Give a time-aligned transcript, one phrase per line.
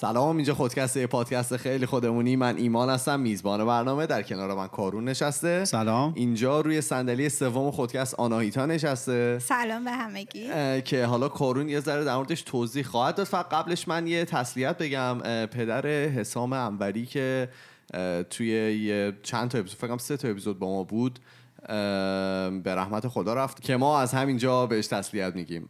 [0.00, 2.36] سلام اینجا خودکست یه پادکست خیلی خودمونی.
[2.36, 4.06] من ایمان هستم میزبان برنامه.
[4.06, 5.64] در کنار من کارون نشسته.
[5.64, 6.12] سلام.
[6.16, 9.38] اینجا روی صندلی سوم خودکست آناهیتا نشسته.
[9.38, 10.50] سلام به همگی.
[10.82, 13.26] که حالا کارون یه ذره در موردش توضیح خواهد داد.
[13.26, 15.18] فقط قبلش من یه تسلیت بگم.
[15.46, 17.48] پدر حسام انوری که
[18.30, 18.48] توی
[18.84, 21.18] یه چند تا اپیزود فکر کنم سه تا اپیزود با ما بود
[22.64, 25.68] به رحمت خدا رفت که ما از همینجا بهش تسلیت میگیم.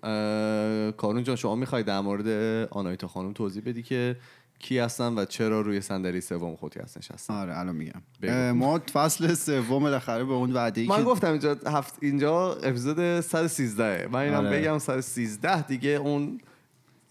[0.93, 2.29] کارون جان شما می‌خوای در مورد
[2.71, 4.17] آنایتا خانم توضیح بدی که
[4.59, 8.53] کی هستن و چرا روی صندلی سوم خودکست نشستن؟ آره الان میگم.
[8.53, 13.21] ما فصل سوم بالاخره به اون وعده ای من که گفتم اینجا هفت اینجا اپیزود
[13.21, 14.61] 113 من اینم آره.
[14.61, 16.41] بگم 113 دیگه اون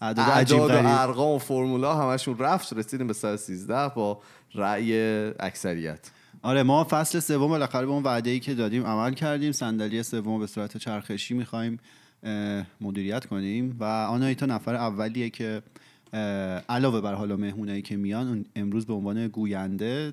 [0.00, 4.20] اعداد و ارقام و فرمولا همشون رفت رسیدیم به 113 با
[4.54, 4.94] رأی
[5.40, 6.10] اکثریت.
[6.42, 9.52] آره ما فصل سوم بالاخره به اون وعده ای که دادیم عمل کردیم.
[9.52, 11.78] صندلی سوم به صورت چرخشی می‌خوایم
[12.80, 13.76] مدیریت کنیم.
[13.80, 15.62] و آنایتا نفر اولیه که
[16.68, 20.12] علاوه بر حالا مهمونایی که میان امروز به عنوان گوینده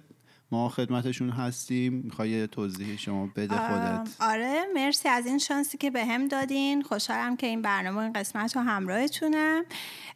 [0.52, 1.94] ما خدمتشون هستیم.
[1.94, 4.16] می‌خوای توضیح شما بده خودت.
[4.20, 6.82] آره مرسی از این شانسی که به هم دادین.
[6.82, 9.66] خوشحالم که این برنامه این قسمت رو همراهتونم.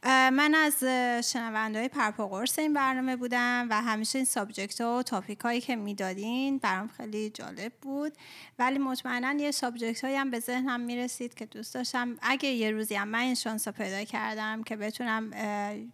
[0.04, 0.84] اه، من از
[1.32, 5.62] شنونده های پرپا قرص این برنامه بودم و همیشه این سابجکت ها و تاپیک هایی
[5.62, 8.14] که می‌دادین برام خیلی جالب بود.
[8.60, 12.96] ولی مطمئنا یه subject هایی هم به ذهنم می‌رسید که دوست داشتم اگه یه روزی
[12.96, 15.32] هم من این شانس رو پیدا کردم که بتونم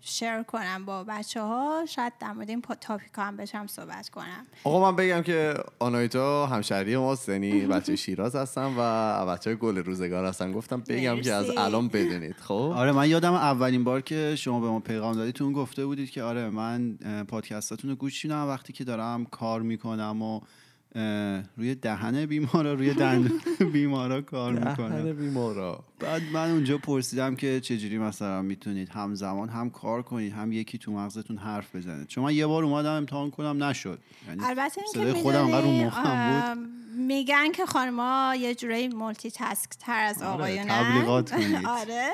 [0.02, 4.27] share کنم با بچه ها شاید در مورد این topic ها هم بتونم صحبت کنم.
[4.64, 10.26] آقا من بگم که آنایتا همشهری ماست یعنی بچه شیراز هستن و بچه گل روزگار
[10.26, 10.52] هستن.
[10.52, 11.58] گفتم بگم که از مرسی.
[11.58, 15.86] الان بدونید خب؟ آره من یادم اولین بار که شما به ما پیغام دادیتون گفته
[15.86, 20.42] بودید که آره من پادکستاتون رو گوش میدم وقتی که دارم کار می‌کنم و
[21.58, 23.42] روی دهن بیمارا روی دندون
[23.74, 24.90] بیمارا کار می‌کنم.
[24.90, 25.84] دهن بیمارا.
[26.00, 30.92] بعد من اونجا پرسیدم که چجوری مثلا می‌تونید همزمان هم کار کنید هم یکی تو
[30.92, 32.06] مغزتون حرف بزنه.
[32.06, 34.00] چون من یه بار اومدم امتحان کنم نشد.
[34.28, 36.70] یعنی البته این صدای که خودم رو می‌دونی، مخم بود.
[37.08, 40.68] میگن که خانما یه جورایی مولتی تاسک تر از آره، آقایونن.
[40.68, 41.34] تبلیغات.
[41.80, 42.10] آره.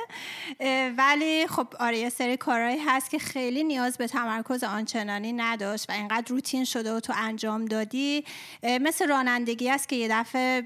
[0.97, 5.93] ولی خب آره یه سری کارهایی هست که خیلی نیاز به تمرکز آنچنانی نداشت و
[5.93, 8.23] اینقدر روتین شده و تو انجام دادی.
[8.63, 10.63] مثل رانندگی است که یه دفعه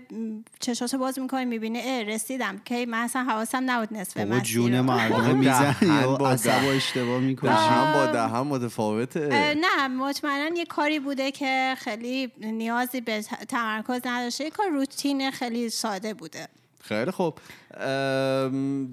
[0.60, 2.62] چشاتو باز می‌کنی می‌بینی اه رسیدم.
[2.66, 4.82] که من اصلا حواسم نبود نصف مسیر جون.
[4.82, 6.62] مردم دهن و با عصب.
[6.76, 7.50] اشتباه می‌کنی.
[7.50, 9.56] با اه، متفاوته.
[9.62, 15.70] نه مطمئنا یه کاری بوده که خیلی نیازی به تمرکز نداشته یه کار روتین خیلی
[15.70, 16.48] ساده بوده.
[16.82, 17.40] خیلی خوب.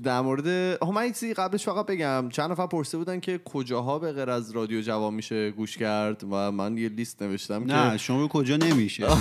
[0.03, 0.49] در مورد
[0.95, 2.29] من یه چیزی قبلش فقط بگم.
[2.29, 6.53] چند نفر پرسیده بودن که کجاها به غیر از رادیو جوان میشه گوش کرد و
[6.53, 9.07] من یه لیست نوشتم نه که شما کجا نمیشه؟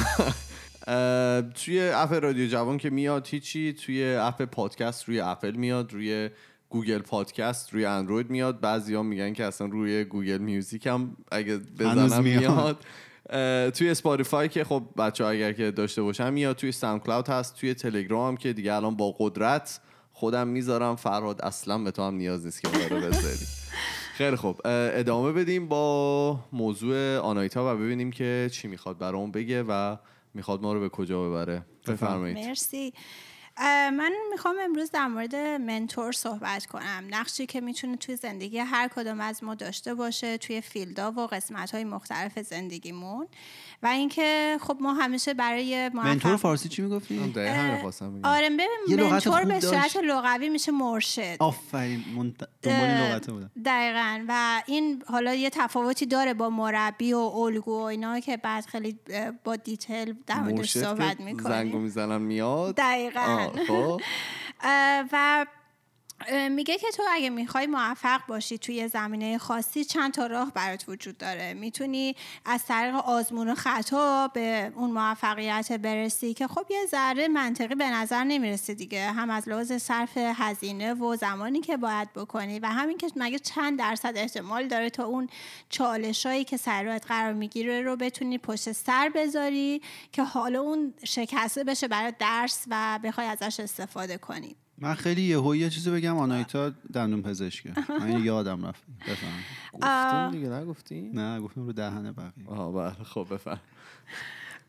[1.63, 6.30] توی app رادیو جوان که میاد هیچی توی app پادکست روی اپل میاد روی
[6.70, 8.59] Google Podcast روی اندروید میاد.
[8.59, 12.86] بعضیا میگن که اصلا روی Google Music هم اگه بزنم میاد.
[13.76, 18.38] توی Spotify که خب بچه اگر که داشته باشن میاد توی SoundCloud هست توی تلگرام
[18.38, 19.80] که دیگه الان با قدرت
[20.14, 20.96] خودم می‌ذارم.
[20.96, 23.46] فرهاد اصلا به تو هم نیاز نیست که ما رو بذاری.
[24.18, 24.62] خیلی خوب.
[24.66, 29.96] اه، ادامه بدیم با موضوع آنایتا و ببینیم که چی می‌خواد برامون بگه و
[30.34, 31.66] می‌خواد ما رو به کجا ببره.
[31.88, 32.38] بفرمایید.
[32.38, 32.94] مرسی.
[33.59, 37.08] من می‌خوام امروز در مورد منتور صحبت کنم.
[37.09, 41.72] نقشی که می‌تونه توی زندگی هر کدوم از ما داشته باشه توی فیلدا و قسمت
[41.72, 43.28] های مختلف زندگیمون.
[43.84, 47.34] و اینکه خب ما همیشه برای منتور فارسی چی می‌گفتی؟
[48.24, 49.98] آره ببین لغت منتور به صورت.
[50.04, 51.36] لغوی میشه مرشد.
[51.40, 52.50] آفرین منت...
[52.68, 53.52] لغته بودم.
[53.66, 54.25] دقیقا.
[54.28, 59.00] و این حالا یه تفاوتی داره با مربی و الگو و اینا که بعد خیلی
[59.44, 61.50] با دیتیل در موردش صحبت می‌کنیم.
[61.50, 62.75] زنگو می‌زنم میاد.
[62.75, 63.22] دقیقا.
[63.22, 64.02] آه، خب.
[65.12, 65.46] و
[66.50, 71.18] میگه که تو اگه می‌خوای موفق باشی توی زمینه خاصی چند تا راه برات وجود
[71.18, 71.54] داره.
[71.54, 72.16] می‌تونی
[72.46, 77.90] از طریق آزمون و خطا به اون موفقیت برسی که خب یه ذره منطقی به
[77.90, 79.12] نظر نمی‌رسه دیگه.
[79.12, 83.80] هم از لحاظ صرف هزینه و زمانی که باید بکنی و همین که مگه چند
[83.80, 85.30] درصد احتمال داره تا اون
[85.69, 89.81] چالشایی که سر راهت قرار می‌گیره رو بتونی پشت سر بذاری
[90.12, 94.56] که حالا اون شکسته بشه برای درس و بخوای ازش استفاده کنی.
[94.83, 97.74] من خیلی یهو یه چیزی بگم آنایتا دندون پزشکه.
[98.00, 98.83] من یادم رفت.
[99.07, 99.39] بفهم.
[99.74, 102.47] گفتیم دیگه نگفتیم؟ نه گفتم رو دهن بقیه.
[102.47, 103.59] آها بله خب بفهم.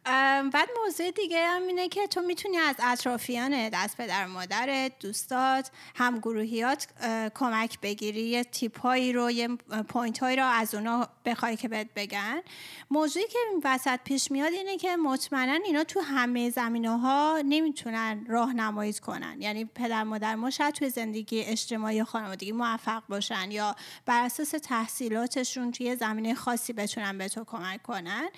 [0.04, 6.86] بعد موضوع دیگه هم اینه که تو می‌تونی از اطرافیان دست پدر مادرت دوستات همگروهیات
[7.34, 8.20] کمک بگیری.
[8.20, 9.48] یه tip هایی رو یه
[9.88, 12.42] point هایی رو از اونا بخوای که بهت بگن.
[12.90, 18.92] موضوعی که وسط پیش میاد اینه که مطمئنا اینا تو همه زمینه ها نمی‌تونن راهنمایی
[18.92, 19.42] کنن.
[19.42, 23.76] یعنی پدر مادر ما شاید توی زندگی اجتماعی خانوادگی موفق باشن یا
[24.06, 28.28] بر اساس تحصیلاتشون توی زمینه خاصی بتونن به تو کمک کنن.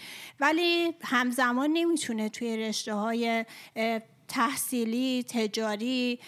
[0.41, 3.44] ولی همزمان نمی‌تونه توی رشته های
[4.29, 6.19] تحصیلی تجاری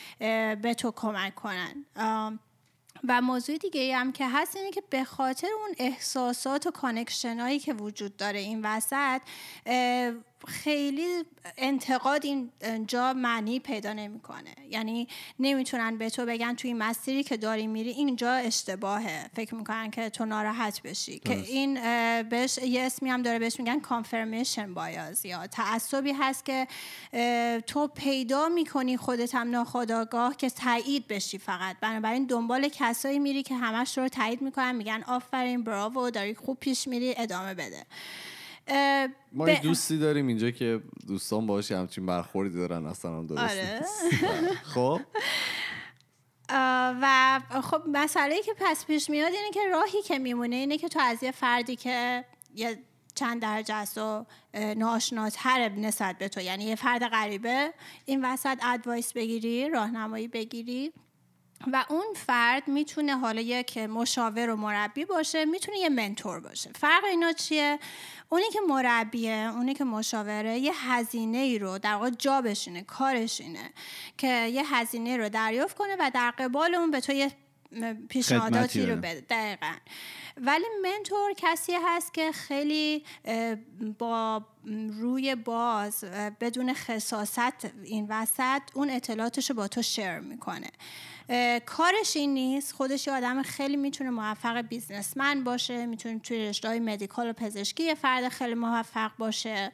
[0.63, 1.85] به تو کمک کنن.
[3.09, 7.59] و موضوع دیگه هم که هست اینه که به خاطر اون احساسات و connection هایی
[7.59, 9.21] که وجود داره این وسط
[10.47, 11.25] خیلی
[11.57, 14.55] انتقاد اینجا معنی پیدا نمی‌کنه.
[14.71, 15.09] یعنی
[15.39, 19.31] نمی‌تونن به تو بگن توی مسیری که داری میری اینجا اشتباهه.
[19.37, 21.19] فکر می‌کنن که تو ناراحت بشی.
[21.19, 21.75] که این
[22.23, 26.67] بهش یه اسمی هم داره بهش میگن confirmation bias یا تعصبی هست که
[27.67, 31.77] تو پیدا می‌کنی خودت هم ناخداگاه که تایید بشی فقط.
[31.81, 36.89] بنابراین دنبال کسایی میری که همش رو تایید می‌کنن میگن آفرین براو داری خوب پیش
[36.89, 37.87] میری ادامه بده.
[39.33, 43.81] ما یه دوستی داریم اینجا که دوستان باشه همچین برخوردی دارن اصلا هم درست آره.
[44.75, 45.01] خب؟
[47.01, 51.01] و خب مسئله که پس پیش میاد اینه که راهی که میمونه اینه که تو
[51.01, 52.25] از یه فردی که
[52.55, 52.79] یه
[53.15, 54.27] چند درجه است و
[54.77, 57.75] ناشناتر نسبت به تو یعنی یه فرد غریبه
[58.05, 60.93] این وسط ادوایس بگیری راهنمایی بگیری.
[61.73, 66.71] و اون فرد می‌تونه حالا یک مشاور و مربی باشه می‌تونه یه منتور باشه.
[66.75, 67.79] فرق اینا چیه؟
[68.29, 73.41] اونی که مربیه اونی که مشاوره یه هزینه ای رو در واقع جا بشینه کارش
[73.41, 73.71] اینه
[74.19, 77.33] که یه هزینه رو دریافت کنه و در قبال اون به تو یه
[78.09, 79.25] پیشنهاداتی رو بده.
[79.31, 79.73] دقیقا.
[80.41, 83.05] ولی منتور کسی هست که خیلی
[83.99, 84.43] با
[85.01, 86.05] روی باز
[86.41, 90.71] بدون خصاصت این وسط اون اطلاعاتش رو با تو شیر می‌کنه.
[91.67, 92.73] کارش این نیست.
[92.73, 97.83] خودش یه آدم خیلی می‌تونه موفق بیزنسمن باشه می‌تونه توی رشته های مدیکال و پزشکی
[97.83, 99.73] یه فرد خیلی موفق باشه.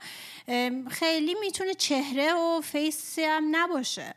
[0.90, 4.14] خیلی می‌تونه چهره و فیسی هم نباشه.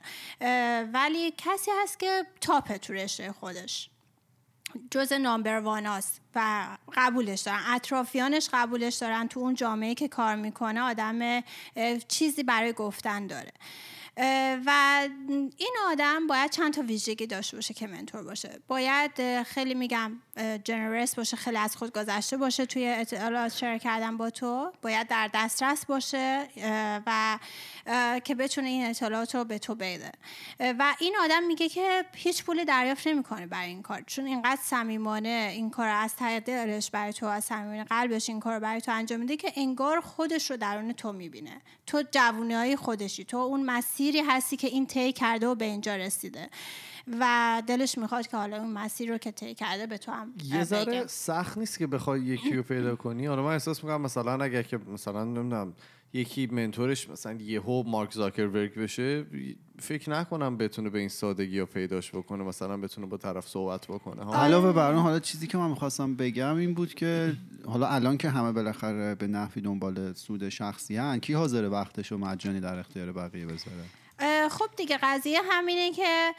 [0.94, 3.90] ولی کسی هست که تاپه تو رشته خودش.
[4.92, 7.62] جز نامبر واناست و قبولش دارن.
[7.68, 9.28] اطرافیانش قبولش دارن.
[9.28, 11.44] تو اون جامعه که کار می‌کنه آدم
[12.08, 13.52] چیزی برای گفتن داره.
[14.66, 15.02] و
[15.58, 18.60] این آدم باید چند تا ویژگی داشته باشه که منتور باشه.
[18.68, 20.22] باید خیلی میگم
[20.64, 24.72] جنرس باشه خیلی از خود گذشته باشه توی اطلاعات شیر کردن با تو.
[24.82, 26.48] باید در دسترس باشه
[27.06, 27.40] و
[28.24, 30.12] که بتونه این اطلاعات رو به تو بده.
[30.60, 34.02] و این آدم میگه که هیچ پولی دریافت نمی‌کنه برای این کار.
[34.08, 38.60] چون اینقدر صمیمانه این کار از ته دلش برای تو از صمیمانه قلبش این کار
[38.60, 41.62] برای تو انجام میده که انگار خودش رو درون تو می‌بینه.
[41.86, 45.96] تو جوونی های خودشی تو اون مسیری هستی که این طی کرده و به اینجا
[45.96, 46.50] رسیده.
[47.20, 50.64] و دلش می‌خواد که حالا اون مسیر رو که طی کرده به تو هم یه
[50.64, 54.64] ذره سخت نیست که بخوای یکی رو پیدا کنی؟ حالا من احساس می‌کنم مثلا اگر
[54.64, 55.74] که مثلا نمی‌دونم
[56.14, 59.26] یکی منتورش مثلا یهو مارک زاکربرگ بشه
[59.80, 64.24] فکر نکنم بتونه به این سادگی رو پیداش بکنه مثلا بتونه با طرف صحبت بکنه.
[64.24, 64.44] ها.
[64.44, 67.34] علاوه بر اون حالا چیزی که من می‌خواستم بگم این بود که
[67.66, 72.18] حالا الان که همه بالاخره به نحوی دنبال سود شخصی هن کی حاضر وقتش رو
[72.18, 73.84] مجانی در اختیار بقیه بذاره؟
[74.50, 76.34] خب دیگه قضیه همینه که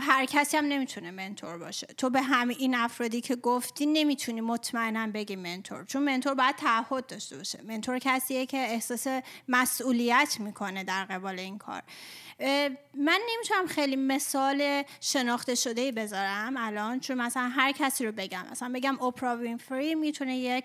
[0.00, 1.86] هر کسی هم نمی‌تونه منتور باشه.
[1.86, 5.84] تو به همه این افرادی که گفتی نمی‌تونی مطمئنا بگی منتور.
[5.84, 7.62] چون منتور باید تعهد داشته باشه.
[7.62, 9.06] منتور کسیه که احساس
[9.48, 11.82] مسئولیت می‌کنه در قبال این کار.
[12.94, 18.44] من نمی‌تونم خیلی مثال شناخته شده ای بذارم الان چون مثلا هر کسی رو بگم.
[18.50, 20.64] مثلا بگم اوپرا وینفری می‌تونه یک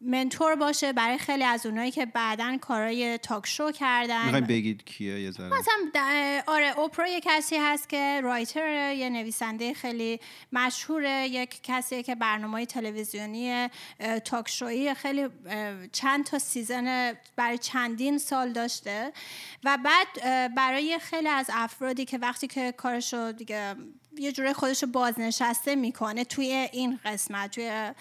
[0.00, 4.40] منتور باشه برای خیلی از اونایی که بعدا کارای تاک شو کردن.
[4.40, 10.20] بگید کیه یه ذره؟ مثلا آره اوپرا یه کسی هست که رایتر یه نویسنده خیلی
[10.52, 13.68] مشهوره یک کسی که برنامه تلویزیونی
[14.24, 15.28] talk show یی خیلی
[15.92, 19.12] چند تا season برای چندین سال داشته.
[19.64, 20.06] و بعد
[20.56, 23.74] برای خیلی از افرادی که وقتی که کارشو دیگه
[24.18, 27.94] یه جوره خودش رو بازنشسته می‌کنه توی این قسمت توی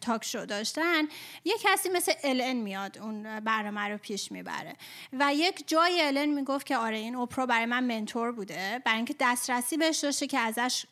[0.00, 1.02] talk show داشتن.
[1.44, 4.76] یه کسی مثل الن میاد اون برنامه رو پیش می‌بره.
[5.12, 8.82] و یک جای الن می‌گفت که آره این اوپرا برای من mentor بوده.
[8.84, 10.86] برای اینکه دسترسی بهش داشته که ازش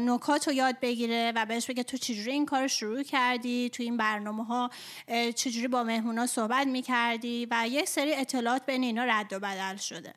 [0.00, 3.84] نکات رو یاد بگیره و بهش بگه تو چجوری این کار رو شروع کردی؟ توی
[3.84, 4.70] این برنامه ها
[5.34, 10.12] چجوری با مهمونا صحبت می‌کردی؟ و یک سری اطلاعات بین اینا رد و بدل شده.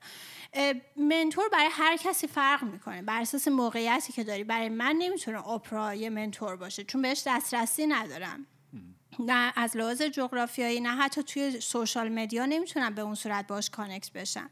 [0.98, 3.02] mentor برای هر کسی فرق می‌کنه.
[3.02, 4.44] بر اساس موقعیتی که داری.
[4.44, 8.48] برای من نمی‌تونه اپرا یه mentor باشه چون بهش دسترسی ندارم.
[9.20, 14.12] نه از لحاظ جغرافیایی نه حتی توی social media نمی‌تونم به اون صورت باش connect
[14.12, 14.50] بشم.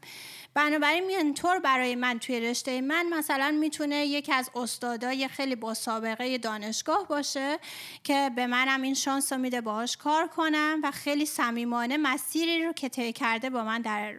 [0.54, 6.38] بنابراین mentor برای من توی رشته من مثلا می‌تونه یکی از استادای خیلی با سابقه
[6.38, 7.58] دانشگاه باشه
[8.04, 12.72] که به منم این شانس رو میده باهاش کار کنم و خیلی صمیمانه مسیری رو
[12.72, 14.14] که طی کرده با من در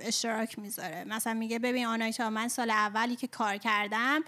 [0.00, 1.04] اشتراک می‌ذاره.
[1.04, 4.24] مثلا میگه ببین آنایتا من سال اولی که کار کردم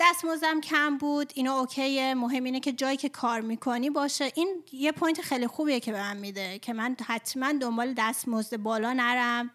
[0.00, 4.32] دستمزدم کم بود اینو okay ه مهم اینه که جایی که کار می‌کنی باشه.
[4.34, 8.92] این یه point خیلی خوبیه که به من میده که من حتما دنبال دستمزد بالا
[8.92, 9.50] نرم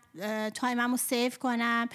[0.54, 1.90] time م رو save کنم.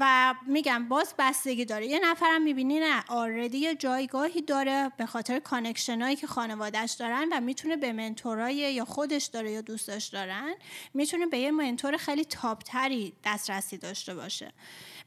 [0.00, 1.86] و میگم باز بستگی داره.
[1.86, 7.28] یه نفرم می‌بینی نه آردی یه جایگاهی داره به خاطر connection هایی که خانوادهش دارن
[7.32, 10.54] و می‌تونه به mentor ای یا خودش داره یا دوستش دارن
[10.94, 14.52] می‌تونه به یه mentor خیلی top تری دسترسی داشته باشه.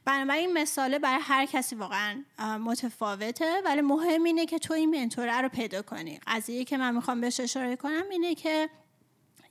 [0.10, 2.24] بنابراین mentor ه برای هر کسی واقعا
[2.60, 6.20] متفاوته ولی مهم اینه که تو این mentor ه رو پیدا کنی.
[6.28, 8.70] قضیه که من می‌خوام بهش اشاره کنم اینه که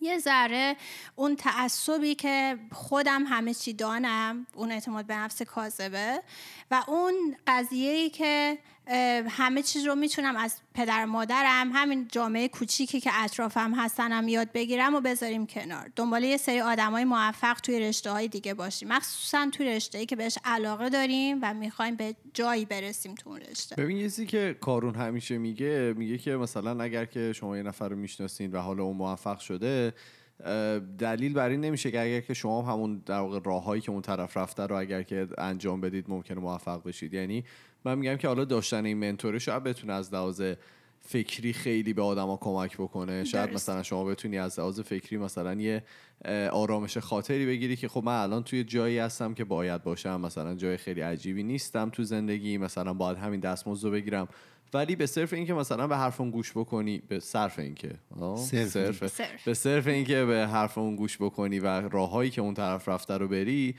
[0.00, 0.77] یه ذره
[1.17, 6.23] اون تعصبی که خودم همه چی دانم اون اعتماد به نفس کاذبه
[6.71, 8.59] و اون قضیه ای که
[9.28, 14.95] همه چیز رو می‌تونم از پدر مادرم همین جامعه کوچیکی که اطرافم هستنم یاد بگیرم
[14.95, 15.90] و بذاریم کنار.
[15.97, 18.88] دنبال یه سری های موفق توی رشته های دیگه باشیم.
[18.88, 23.40] مخصوصا توی رشته ای که بهش علاقه داریم و می‌خوایم به جایی برسیم تو اون
[23.40, 23.76] رشته.
[23.76, 27.97] ببین یه که کارون همیشه میگه میگه که مثلا اگر که شما یه نفر رو
[27.97, 29.92] می‌شناسین و حالا اون موفق شده
[30.99, 34.37] دلیل بر این نمیشه که اگر که شما همون در واقع راههایی که اون طرف
[34.37, 37.14] رفته رو اگر که انجام بدید ممکنه موفق بشید.
[37.14, 37.45] یعنی
[37.88, 40.42] من میگم که حالا داشتن این منتوره شاید بتونه از لحاظ
[41.00, 43.25] فکری خیلی به آدما کمک بکنه.
[43.25, 45.83] شاید مثلا شما بتونی از لحاظ فکری مثلا یه
[46.52, 50.21] آرامش خاطری بگیری که خب من الان توی جایی هستم که باید باشم.
[50.21, 52.59] مثلا جای خیلی عجیبی نیستم تو زندگی.
[52.59, 54.28] مثلا باید همین دستمزد رو بگیرم.
[54.75, 57.95] ولی به صرف اینکه مثلا به حرف اون گوش بکنی به صرف اینکه.
[58.37, 59.45] صرف.
[59.45, 63.28] به صرف اینکه به حرف اون گوش بکنی و راههایی که اون طرف رفته رو
[63.28, 63.75] بری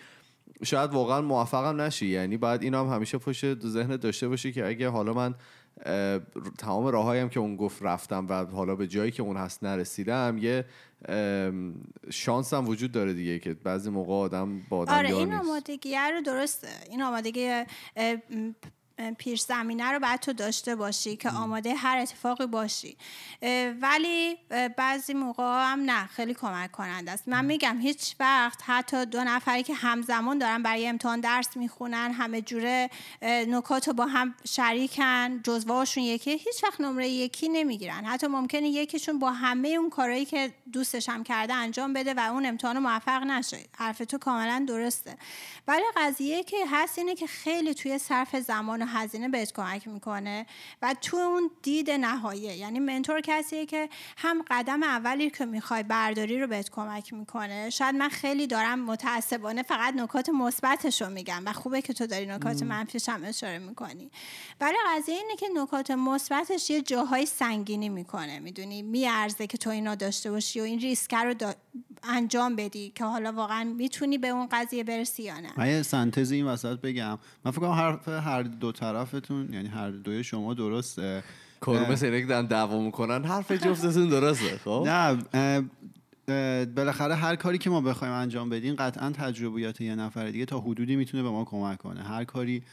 [0.63, 2.05] شاید واقعا موفقم نشی.
[2.05, 5.35] یعنی باید اینا هم همیشه پشت ذهن داشته باشی که اگه حالا من
[6.57, 10.65] تمام راههایم که اون گفت رفتم و حالا به جایی که اون هست نرسیدم یه
[12.09, 16.21] شانس هم وجود داره دیگه که بعضی موقع آدم با آدم آره این آمادگی رو
[16.21, 16.67] درسته.
[16.89, 17.63] این آمادگی
[19.17, 22.97] پیش زمینه رو باید تو داشته باشی که آماده هر اتفاقی باشی.
[23.81, 24.37] ولی
[24.77, 27.27] بعضی موقع هم نه خیلی کمک کننده است.
[27.27, 32.41] من میگم هیچ وقت حتی دو نفری که همزمان دارن برای امتحان درس می‌خونن همه
[32.41, 32.89] جوره
[33.21, 38.05] نکات رو با هم شریکن جزوهاشون یکی هیچ وقت نمره یکی نمی‌گیرن.
[38.05, 42.45] حتی ممکنه یکیشون با همه اون کارهایی که دوستش هم کرده انجام بده و اون
[42.45, 43.59] امتحان موفق نشه.
[43.77, 45.17] حرف تو کاملا درسته.
[45.67, 50.45] ولی قضیه که هست اینه که خیلی توی صرف زمان هزینه بهت کمک می‌کنه
[50.81, 52.55] و تو اون دید نهاییه.
[52.55, 57.69] یعنی منتور کسیه که هم قدم اولی که می‌خوای برداری رو بهت کمک می‌کنه.
[57.69, 62.25] شاید من خیلی دارم متعصبانه فقط نکات مثبتش رو میگم و خوبه که تو داری
[62.25, 64.11] نکات منفیش هم اشاره می‌کنی.
[64.61, 68.39] ولی قضیه اینه که نکات مثبتش یه جاهای سنگینی می‌کنه.
[68.39, 71.33] می‌دونی؟ میارزه که تو اینا داشته باشی و این ریسک رو
[72.03, 75.49] انجام بدی که حالا واقعا می‌تونی به اون قضیه برسی یا نه.
[75.57, 77.19] من سنتز این وسط بگم.
[77.45, 81.23] من فکر کنم هر دو طرفتون یعنی هر دوی شما درسته.
[81.61, 85.69] کرومه سرک دارن دعوا می‌کنن حرف جفتتون درسته خب؟ نه
[86.65, 90.95] بالاخره هر کاری که ما بخوایم انجام بدیم قطعا تجربیات یه نفر دیگه تا حدودی
[90.95, 92.03] می‌تونه به ما کمک کنه.
[92.03, 92.63] هر کاری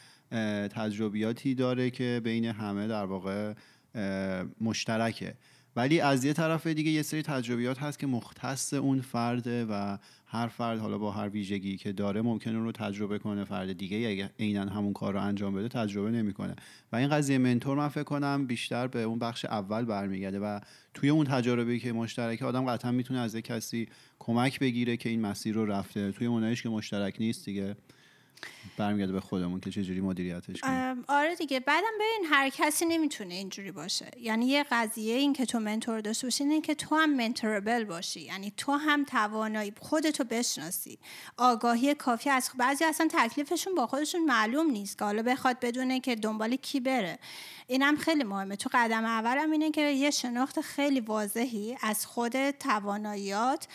[0.71, 3.55] تجربیاتی داره که بین همه در واقع
[4.61, 5.35] مشترکه.
[5.77, 10.47] ولی از یه طرف دیگه یه سری تجربیات هست که مختص اون فرده و هر
[10.47, 14.31] فرد حالا با هر ویژگی که داره ممکنه اون رو تجربه کنه فرد دیگه اگه
[14.39, 16.57] عینا همون کار رو انجام بده تجربه نمی‌کنه.
[16.93, 20.61] و این قضیه منتور من فکر کنم بیشتر به اون بخش اول برمیگرده و
[20.95, 25.55] توی اون تجربه که مشترکه آدم قطعا می‌تونه از کسی کمک بگیره که این مسیر
[25.55, 26.13] رو رفته.
[26.13, 27.77] توی اونایش که مشترک نیست دیگه.
[28.77, 31.05] برمیگرده به خودمون که چجوری مدیریتش کنیم.
[31.09, 31.61] آره دیگه.
[31.61, 34.11] بعدم ببین هر کسی نمی‌تونه اینجوری باشه.
[34.21, 38.21] یعنی یه قضیه این که تو منتور داشته باشی اینه که تو هم منتوربل باشی.
[38.21, 40.99] یعنی تو هم توانایی خودتو بشناسی.
[41.37, 46.15] آگاهی کافی از بعضی اصلا تکلیفشون با خودشون معلوم نیست که حالا بخواد بدونه که
[46.15, 47.19] دنبال کی بره.
[47.69, 48.57] اینم خیلی مهمه.
[48.57, 53.69] تو قدم اولم اینه که یه شناخت خیلی واضحی از خود تواناییات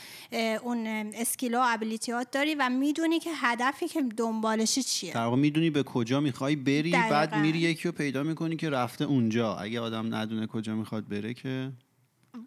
[0.64, 5.14] اون اسکیل و ابیلیتیات داری و می‌دونی که هدفی که دنبالشی چیه.
[5.14, 9.06] در واقع می‌دونی به کجا می‌خوای بری بعد میری یکی رو پیدا می‌کنی که رفته
[9.06, 9.56] اونجا.
[9.56, 11.72] اگه آدم ندونه کجا می‌خواد بره که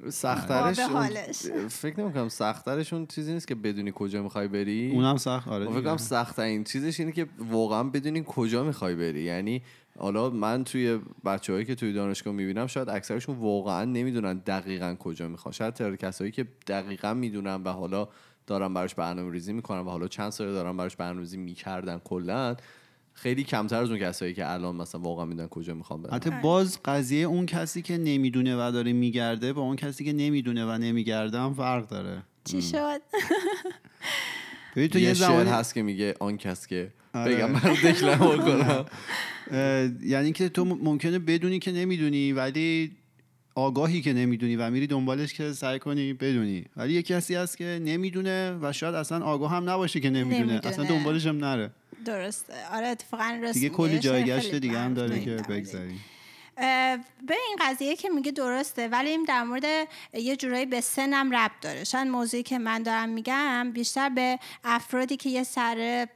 [0.08, 1.68] سخترش اون-.
[1.68, 4.90] فکر نمی‌کنم سخترش اون چیزی نیست که بدونی کجا می‌خوای بری.
[4.90, 5.48] اونم سخت.
[5.48, 5.80] آره فکر.
[5.80, 9.22] کنم سخت این چیزش اینه که واقعا بدونی کجا می‌خوای بری.
[9.22, 9.62] یعنی
[9.98, 15.52] حالا من توی بچههایی که توی دانشگاه می‌بینم شاید اکثرشون واقعا نمی‌دونن دقیقا کجا می‌خوان.
[15.52, 18.08] شاید تعداد کسایی که دقیقا می‌دونن و حالا
[18.46, 22.56] دارن براش برنامه ریزی می‌کنن و حالا چند سال دارن براش برنامه ریزی می‌کردن کلا
[23.12, 26.14] خیلی کمتر از اون کسایی که الان مثلا واقعا می‌دونن کجا می‌خوان برن.
[26.14, 30.64] حتی باز قضیه اون کسی که نمی‌دونه و داره میگرده با اون کسی که نمی‌دونه
[30.64, 32.22] و نمیگرده هم فرق داره.
[32.44, 33.00] چی شد؟
[34.76, 36.92] ببین تو یه, یه زمانی هست که میگه آن کس که.
[37.14, 38.84] بگم من دکلم کنم
[40.14, 42.90] یعنی که تو ممکنه بدونی که نمی‌دونی ولی
[43.54, 47.80] آگاهی که نمی‌دونی و میری دنبالش که سعی کنی بدونی ولی یه کسی هست که
[47.84, 50.66] نمی‌دونه و شاید اصلا آگاه هم نباشه که نمی‌دونه نمی‌دونه.
[50.66, 51.70] اصلا دنبالش هم نره
[52.04, 53.68] درسته آره اتفاقا راست دیگه.
[53.68, 55.48] کلی جایگشت دیگه هم داره که مورد.
[55.48, 56.00] بگذاریم
[56.56, 59.64] به این قضیه که میگه درسته ولی این در مورد
[60.14, 61.84] یه جورایی به سنم ربط داره.
[61.84, 66.06] شاید موضوعی که من دارم میگم بیشتر به افرادی که یه سر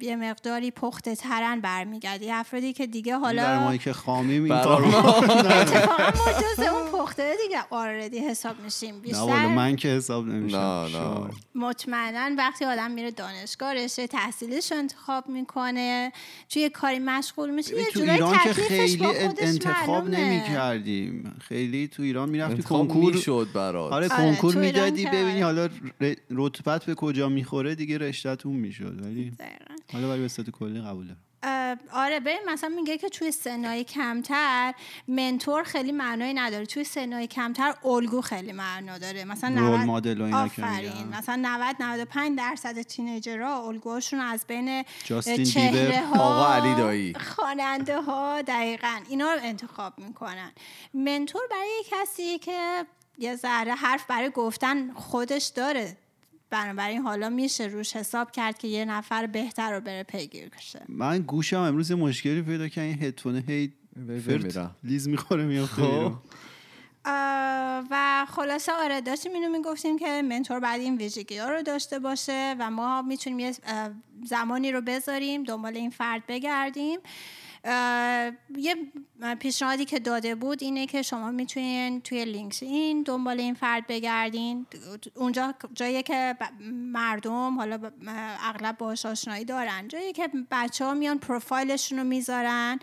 [0.00, 2.26] یه مقداری پخته ترن برمیگرده.
[2.26, 7.62] یه افرادی که دیگه حالا مایی که خامیم این اتفاقا ما جز اون پخته دیگه
[7.70, 9.00] آردی حساب میشیم.
[9.00, 11.30] بیشتر من که حساب نمیشم.
[11.54, 16.12] مطمئنا وقتی آدم میره دانشگاه رشته تحصیلش انتخاب می‌کنه
[16.48, 20.08] توی کاری مشغول میشه یه جورایی تکلیفش خیلی با خودش انتخاب.
[20.08, 25.40] نمی کردیم خیلی تو ایران می‌رفتی کنکور می‌شد برات آره آره، کنکور می‌دادی ببینی.
[25.40, 25.68] حالا
[26.30, 29.32] رتبت به کجا می‌خوره دیگه رشتهتون می‌شد ولی.
[29.92, 31.20] حالا ولی به صورت کلی قبول دارم
[31.92, 34.74] آره ببین مثلا میگه که توی سنهای کمتر
[35.08, 36.66] منتور خیلی معنایی نداره.
[36.66, 39.24] توی سنهای کمتر الگو خیلی معنا داره.
[39.24, 41.08] مثلا رول 90 مدل و اینا آفرین.
[41.08, 47.14] مثلا 90 95 درصد تینیجرها الگوهاشون از بین چهره ها آقا علی دایی.
[47.14, 50.52] خواننده ها دقیقا اینا رو انتخاب می‌کنن.
[50.94, 52.86] منتور برای کسی که
[53.18, 55.96] یه ذره حرف برای گفتن خودش داره.
[56.50, 61.18] بنابراین حالا میشه روش حساب کرد که یه نفر بهتر رو بره پیگیر شه من
[61.18, 63.72] گوشم امروز یه مشکلی پیدا کرد این هدفون هی.
[64.26, 66.12] فرت لیز می‌خوره میافته خب.
[67.90, 72.56] و خلاصه آره داشتیم اینو می‌گفتیم که منتور بعد این ویژگی ها رو داشته باشه
[72.58, 73.54] و ما می‌تونیم یه
[74.24, 76.98] زمانی رو بذاریم دنبال این فرد بگردیم
[77.64, 78.76] یه
[79.40, 84.66] پیشنهادی که داده بود اینه که شما می‌تونین توی لینکدین دنبال این فرد بگردین.
[85.14, 86.36] اونجا جایی که
[86.92, 87.90] مردم حالا
[88.44, 89.88] اغلب باهاش آشنایی دارن.
[89.88, 92.78] جایی که بچه ها میان پروفایلشون رو می‌ذارن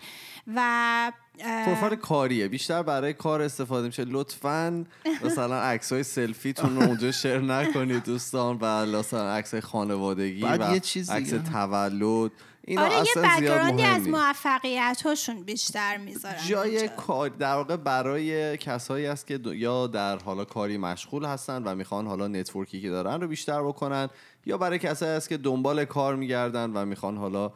[0.54, 2.48] و پروفایل کاریه.
[2.48, 4.04] بیشتر برای کار استفاده میشه.
[4.04, 4.84] لطفا
[5.24, 8.58] مثلا عکس های سلفیتون رو اونجا شیر نکنید دوستان.
[8.60, 11.08] و مثلا عکس های خانوادگی و عکس.
[11.52, 12.30] تولد.
[12.68, 14.08] اینا آره یه اصلا زیاد background ی از.
[14.08, 16.88] موفقیت هاشون بیشتر می‌ذارن جای.
[16.96, 21.74] کار در واقع برای کسایی است که دو- یا در حالا کاری مشغول هستن و
[21.74, 24.08] می‌خوان حالا network ی که دارن رو بیشتر بکنن
[24.46, 27.52] یا برای کسایی است که دنبال کار میگردن و می‌خوان حالا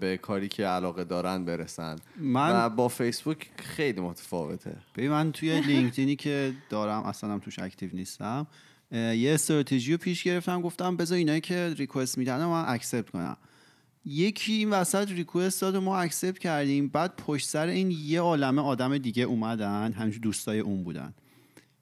[0.00, 5.60] به کاری که علاقه دارن برسن من- و با فیسبوک خیلی متفاوته ببین من توی
[5.70, 8.46] LinkedIn ی که دارم اصلا هم توش active نیستم
[8.92, 13.36] یه استراتژی رو پیش گرفتم گفتم بذار اینایی که request میدن من accept کنم
[14.04, 16.88] یکی این وسط request داد و ما accept کردیم.
[16.88, 19.92] بعد پشت سر این یه عالمه آدم دیگه اومدن.
[19.92, 21.14] همینجور دوستای اون بودن.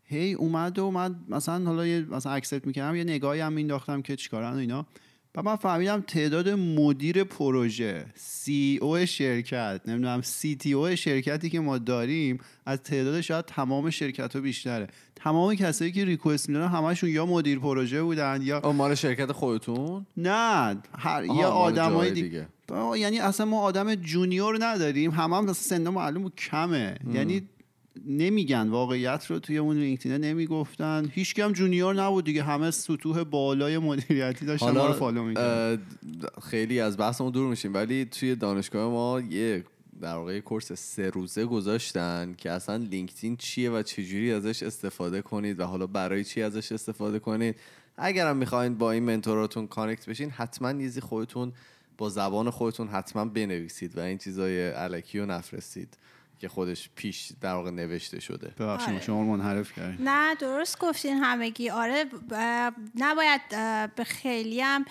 [0.04, 2.96] هی اومد و من مثلا حالا یه مثلا accept می‌کردم.
[2.96, 4.86] یه نگاهی هم مینداختم که چیکارن و اینا.
[5.34, 12.82] و من فهمیدم تعداد مدیر پروژه CEO شرکت نمی‌دونم CTO شرکتی که ما داریم از
[12.82, 14.88] تعداد شاید تمام شرکت ها بیشتره.
[15.16, 20.76] تمام کسایی که request میدن همشون یا مدیر پروژه بودن یا مال شرکت خودتون؟ نه
[20.98, 22.48] هر مال آدمای دیگه.
[22.68, 22.98] دیگه.
[22.98, 26.96] یعنی اصلا ما آدم junior نداریم همه هم مثلا سن معلوم کمه.
[27.14, 27.48] یعنی
[28.06, 28.68] نمیگن.
[28.68, 31.10] واقعیت رو توی اون LinkedIn نمی‌گفتن.
[31.12, 32.42] هیچ هم junior نبود دیگه.
[32.42, 35.82] همه سطوح بالای مدیریتی داشتن ما رو follow می‌کردن.
[36.42, 37.74] خیلی از بحثمون دور میشیم.
[37.74, 39.64] ولی توی دانشگاه ما یه
[40.00, 45.60] در واقع course سه روزه گذاشتن که اصلا LinkedIn چیه و چجوری ازش استفاده کنید
[45.60, 47.56] و حالا برای چی ازش استفاده کنید.
[47.96, 51.52] اگرم می‌خواین با این mentor اتون connect بشین حتما یه چیزی خودتون
[51.98, 55.96] با زبان خودتون حتما بنویسید و این چیزای الکی رو نفرستید.
[56.38, 58.52] که خودش پیش در واقع نوشته شده.
[58.58, 59.00] ببخشید آره.
[59.00, 61.70] شما منحرف کردیم نه درست گفتین همگی.
[61.70, 63.40] آره ب- نباید
[63.94, 64.84] به خیلی هم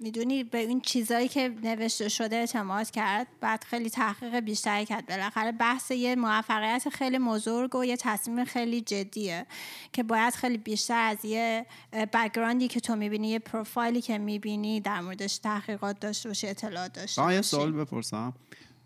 [0.00, 3.26] می‌دونی به این چیزایی که نوشته شده اعتماد کرد.
[3.40, 5.06] بعد خیلی تحقیق بیشتری کرد.
[5.06, 9.46] بالاخره بحث یه موفقیت خیلی بزرگ و یه تصمیم خیلی جدیه
[9.92, 11.66] که باید خیلی بیشتر از یه
[12.12, 17.22] بکگراندی که تو می‌بینی یه پروفایلی که می‌بینی در موردش تحقیقات داشته باشی اطلاعات داشته
[17.22, 17.48] آه یه باشی.
[17.48, 18.32] سوال بپرسم.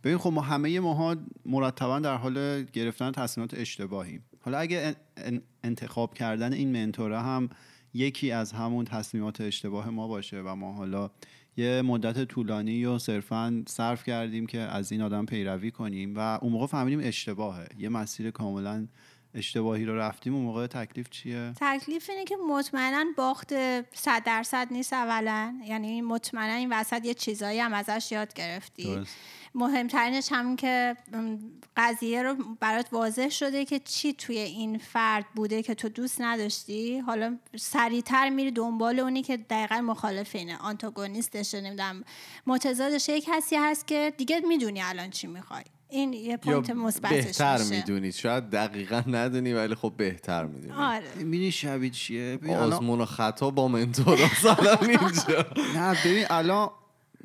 [0.05, 4.25] ببین خب ما همه ماها مرتبا در حال گرفتن تصمیمات اشتباهیم.
[4.41, 4.97] حالا اگه
[5.65, 7.49] انتخاب کردن این منتوره هم
[7.95, 11.11] یکی از همون تصمیمات اشتباه ما باشه و ما حالا
[11.57, 16.53] یه مدت طولانی و صرفا صرف کردیم که از این آدم پیروی کنیم و اون
[16.53, 17.69] موقع فهمیدیم اشتباهه.
[17.79, 18.87] یه مسیر کاملا
[19.35, 23.55] اشتباهی رو رفتیم اون موقع تکلیف چیه؟ تکلیف اینه که مطمئنا باخت
[23.95, 25.55] صد درصد نیست اولا.
[25.65, 28.85] یعنی مطمئنا این وسط یه چیزایی هم ازش یاد گرفتی.
[28.95, 29.17] درست.
[29.55, 30.97] مهمترینش همین که
[31.77, 36.99] قضیه رو برات واضح شده که چی توی این فرد بوده که تو دوست نداشتی.
[36.99, 40.59] حالا سریعتر میری دنبال اونی که دقیقا مخالف اینه.
[40.59, 42.05] آنتاگونیستشه نمی‌دونم.
[42.47, 45.65] متضادش یک کسی هست که دیگه می‌دونی الان چی می‌خوای.
[45.93, 48.13] این یه point مثبتش بهتر می‌دونی.
[48.13, 50.73] شاید دقیقا ندونی ولی خب بهتر می‌دونی.
[50.73, 51.05] آره.
[51.17, 55.47] می‌دونی شبیه چیه؟ آزمون و خطا با mentor سلام اینجا.
[55.77, 56.71] نه ببین الان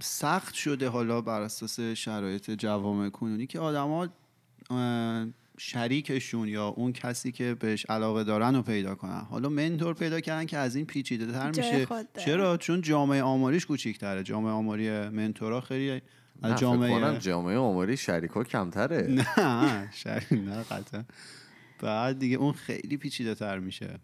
[0.01, 4.07] سخت شده حالا بر اساس شرایط جوامع کنونی که آدما
[5.57, 9.21] شریکشون یا اون کسی که بهش علاقه دارن رو پیدا کنن.
[9.29, 11.87] حالا mentor پیدا کردن که از این پیچیده تر میشه.
[12.25, 14.23] چرا؟ چون جامعه آماریش کوچیک‌تره.
[14.23, 16.01] جامعه آماری منتورا خیلی
[16.43, 19.07] از جامعه جامعه آماری شریکا کمتره.
[19.37, 21.03] نه شریک نه قطعا.
[21.81, 23.99] بعد دیگه اون خیلی پیچیده تر میشه.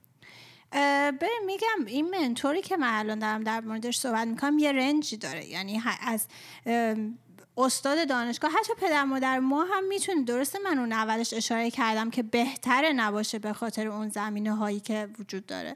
[1.21, 5.45] ببین میگم این منتوری که من الان دارم در موردش صحبت می‌کنم یه رنجی داره.
[5.45, 6.27] یعنی از
[7.57, 12.23] استاد دانشگاه حتی پدر مادر ما هم می‌تونه درسته من اون اولش اشاره کردم که
[12.23, 15.75] بهتره نباشه به خاطر اون زمینه هایی که وجود داره.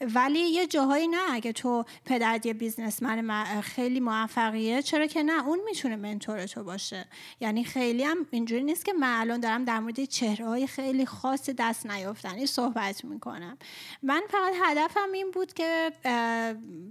[0.00, 5.60] ولی یه جاهایی نه اگه تو پدر یه بیزنسمن خیلی موفقیه چرا که نه اون
[5.64, 7.04] می‌تونه منتور تو باشه.
[7.40, 11.50] یعنی خیلی هم اینجوری نیست که من الان دارم در مورد چهره های خیلی خاص
[11.58, 13.58] دست نیافتنی صحبت می‌کنم.
[14.02, 15.92] من فقط هدفم این بود که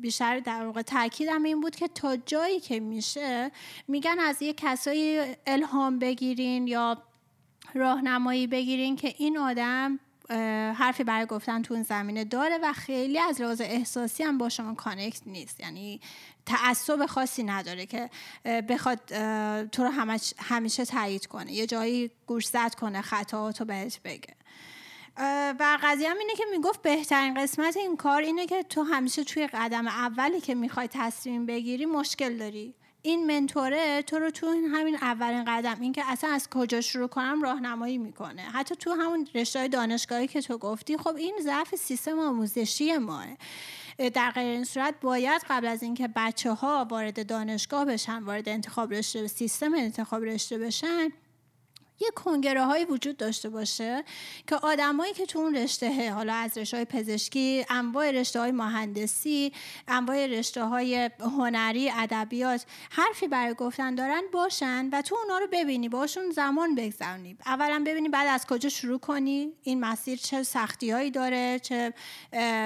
[0.01, 3.51] بیشتر در واقع تاکیدم این بود که تا جایی که میشه
[3.87, 7.03] میگن از یه کسایی الهام بگیرین یا
[7.73, 9.99] راهنمایی بگیرین که این آدم
[10.73, 14.73] حرفی برای گفتن تو اون زمینه داره و خیلی از لحاظ احساسی هم با شما
[14.73, 15.59] کانکت نیست.
[15.59, 16.01] یعنی
[16.45, 18.09] تعصب خاصی نداره که
[18.45, 18.99] بخواد
[19.65, 19.91] تو رو
[20.39, 21.53] همیشه تایید کنه.
[21.53, 24.35] یه جایی گوش زد کنه خطااتو بهت بگه.
[25.59, 29.47] و قضیه هم اینه که می‌گفت بهترین قسمت این کار اینه که تو همیشه توی
[29.47, 32.73] قدم اولی که می‌خوای تصمیم بگیری مشکل داری.
[33.03, 37.97] این منتوره تو رو تو همین اولین قدم اینکه اصلا از کجا شروع کنم راهنمایی
[37.97, 38.41] می‌کنه.
[38.41, 43.25] حتی تو همون رشته دانشگاهی که تو گفتی خب این ضعف سیستم آموزشی ماه
[44.13, 48.93] در غیر این صورت باید قبل از اینکه بچه ها وارد دانشگاه بشن وارد انتخاب
[48.93, 51.09] رشته سیستم انتخاب رشته بشن
[52.01, 54.03] یه کنگره هایی وجود داشته باشه
[54.47, 59.53] که آدمایی که تو اون رشته حالا از رشته های پزشکی انواع رشته های مهندسی
[59.87, 65.89] انواع رشته های هنری ادبیات حرفی برای گفتن دارن باشن و تو اونا رو ببینی
[65.89, 67.37] باشون زمان بگذرونی.
[67.45, 71.93] اولا ببینی بعد از کجا شروع کنی این مسیر چه سختی هایی داره چه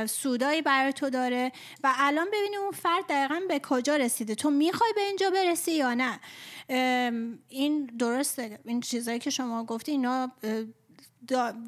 [0.05, 1.51] سودایی برای تو داره
[1.83, 4.35] و الان ببینی اون فرد دقیقا به کجا رسیده.
[4.35, 6.19] تو می‌خوای به اینجا برسی یا نه؟
[6.67, 8.59] این درسته.
[8.65, 10.31] این چیزایی که شما گفتی اینا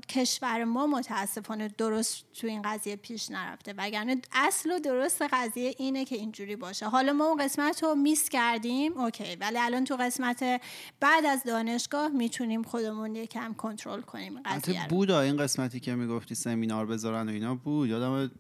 [0.10, 3.74] کشور ما متاسفانه درست تو این قضیه پیش نرفته.
[3.78, 6.86] وگرنه اصل و درست قضیه اینه که اینجوری باشه.
[6.86, 9.36] حالا ما اون قسمت رو میس کردیم اوکی.
[9.36, 10.62] ولی الان تو قسمت
[11.00, 16.86] بعد از دانشگاه می‌تونیم خودمون یکم کنترل کنیم قضیه بود این قسمتی که می‌گفتی سمینار
[16.86, 17.90] بذارن و اینا بود.
[17.90, 18.32] یادم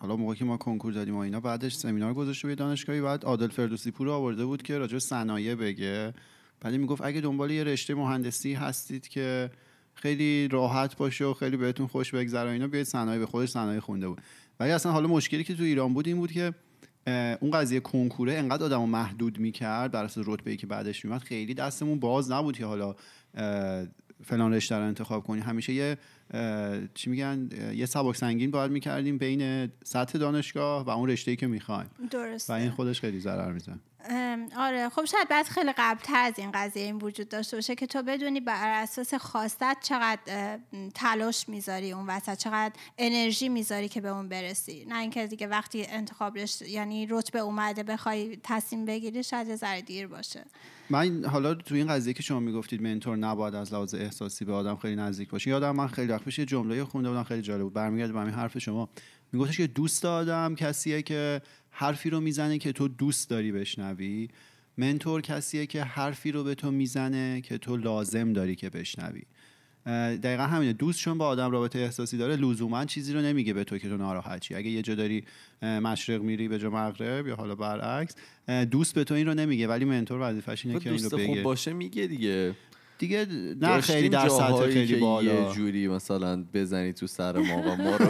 [0.00, 3.48] حالا موقعی که ما کنکور دادیم و اینا بعدش سمینار گذاشته بود دانشگاهی بعد عادل
[3.48, 6.14] فردوسی پور آورده بود که راجع صنایع بگه.
[6.60, 9.50] بعد می‌گفت اگه دنبال یه رشته مهندسی هستید که
[9.94, 14.08] خیلی راحت باشه و خیلی بهتون خوش بگذره اینا بیاید صنایع به خودش صنایع خونده
[14.08, 14.20] بود.
[14.60, 16.54] ولی اصلا حالا مشکلی که تو ایران بود این بود که
[17.40, 22.00] اون قضیه کنکوره انقدر آدمو محدود می‌کرد در اساس رتبه که بعدش میومد خیلی دستمون
[22.00, 22.94] باز نبود که حالا
[24.26, 25.40] فلان رشته رو انتخاب کنی.
[25.40, 25.98] همیشه یه
[26.94, 31.90] چی میگن یه سبک سنگین باید می‌کردیم بین سطح دانشگاه و اون رشته که می‌خوایم.
[32.10, 32.52] درسته.
[32.52, 33.80] و این خودش خیلی ضرر میزن
[34.56, 34.88] آره.
[34.88, 38.40] خب شاید بعد خیلی قبلتر از این قضیه این وجود داشته باشه که تو بدونی
[38.40, 40.58] بر اساس خواستت چقدر
[40.94, 44.84] تلاش می‌ذاری اون وسط چقدر انرژی می‌ذاری که به اون برسی.
[44.88, 50.06] نه اینکه دیگه وقتی انتخاب یعنی رتبه اومده بخوای تصمیم بگیری شاید یه ذره دیر
[50.06, 50.44] باشه.
[50.90, 54.76] من حالا تو این قضیه که شما می‌گفتید منتور نباید از لحاظ احساسی به آدم
[54.76, 57.72] خیلی نزدیک باشه یادم من خیلی وقت پیش یه جمله خونده بودم خیلی جالب بود.
[57.72, 58.88] برمیگرده به همین حرف شما.
[59.32, 64.28] میگفتش که دوست آدم کسیه که حرفی رو می‌زنه که تو دوست داری بشنوی.
[64.78, 69.22] منتور کسیه که حرفی رو به تو می‌زنه که تو لازم داری که بشنوی.
[69.86, 70.72] دقیقا همینه.
[70.72, 73.96] دوست چون با آدم رابطه احساسی داره لزوما چیزی رو نمیگه به تو که تو
[73.96, 75.24] ناراحت چی اگه یه جا داری
[75.62, 78.14] مشرق میری به جا مغرب یا حالا برعکس
[78.70, 81.26] دوست به تو این رو نمیگه ولی منتور وظیفش اینه خب که این رو بگه
[81.26, 82.54] خوب باشه میگه دیگه.
[82.98, 85.32] دیگه نه داشتیم خیلی در سطح خیلی که بالا.
[85.32, 88.06] یه جوری مثلا بزنی تو سر ما و ما رو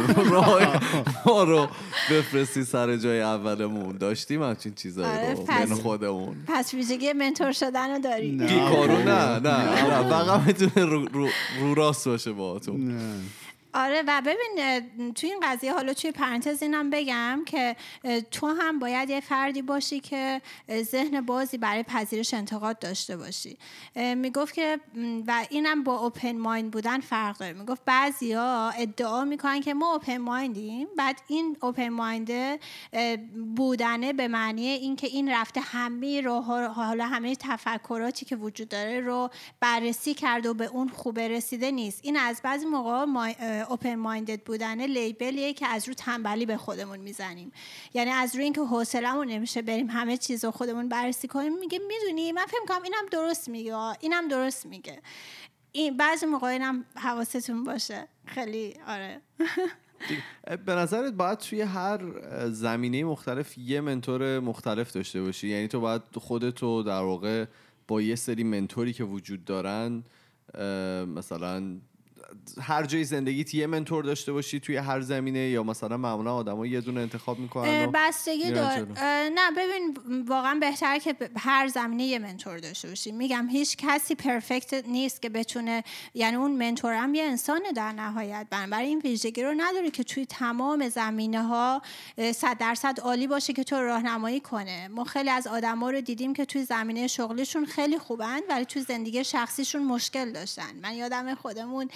[1.27, 1.69] ما رو
[2.11, 3.97] بفرستی سر جای اولمون.
[3.99, 6.37] داشتیم همچین چیزایی آره، رو بین خودمون.
[6.47, 8.45] پس ویژگی منتور شدن رو داری؟ نه.
[8.47, 9.41] نه نه.
[9.41, 10.09] نه.
[10.11, 11.29] فقط می‌تونه رو, رو,
[11.61, 13.01] رو راست باشه با تو نه.
[13.75, 17.77] آره و ببین توی این قضیه حالا توی پرانتز اینم بگم که
[18.31, 20.43] تو هم باید یه فردی باشی که
[20.83, 23.59] ذهن بازی برای پذیرش انتقاد داشته باشی.
[23.97, 24.81] می‌گفت که
[25.27, 27.53] و اینم با اوپن مایند بودن فرق داره.
[27.53, 32.61] می‌گفت بعضیا ادعا می‌کنن که ما اوپن مایندیم بعد این اوپن مایند
[33.57, 39.31] بودنه به معنی اینکه این رفته همه رو حالا همه تفکراتی که وجود داره رو
[39.61, 42.01] بررسی کرده و به اون خوبه رسیده نیست.
[42.03, 43.05] این از بعضی موقع
[43.71, 47.53] اوپن مایندد بودنه لیبلیه که از رو تنبلی به خودمون می‌زنیم.
[47.95, 52.33] یعنی از روی اینکه حوصلمون نمیشه بریم همه چیز رو خودمون بررسی کنیم میگه می‌دونی
[52.33, 53.77] من فکر کنم اینم درست میگه.
[54.01, 55.03] اینم درست میگه.
[55.73, 58.09] این بعضی موقع اینم حواستون باشه.
[58.27, 59.21] خیلی آره.
[60.67, 62.01] به نظرت باید توی هر
[62.51, 67.45] زمینه مختلف یه منتور مختلف داشته باشی؟ یعنی تو باید خودتو در واقع
[67.89, 70.05] با یه سری منتوری که وجود دارن
[71.07, 71.77] مثلا
[72.61, 76.81] هر جای زندگیت یه منتور داشته باشی توی هر زمینه یا مثلا معمولا آدما یه
[76.81, 78.87] دونه انتخاب می‌کنن بستگی دار
[79.35, 83.13] نه ببین واقعا بهتره که هر زمینه یه منتور داشته باشی.
[83.13, 85.85] میگم هیچ کسی پرفکت نیست که بتونه
[86.15, 88.47] یعنی اون منتور هم یه انسانه در نهایت.
[88.51, 91.83] بنابراین این ویژگی رو نداره که توی تمام زمینه ها
[92.35, 94.89] صد درصد عالی باشه که تو راهنمایی کنه.
[94.89, 99.25] ما خیلی از آدما رو دیدیم که توی زمینه شغلیشون خیلی خوبن ولی توی زندگی
[99.25, 100.75] شخصیشون مشکل داشتن.
[100.83, 101.89] من یادم خودمون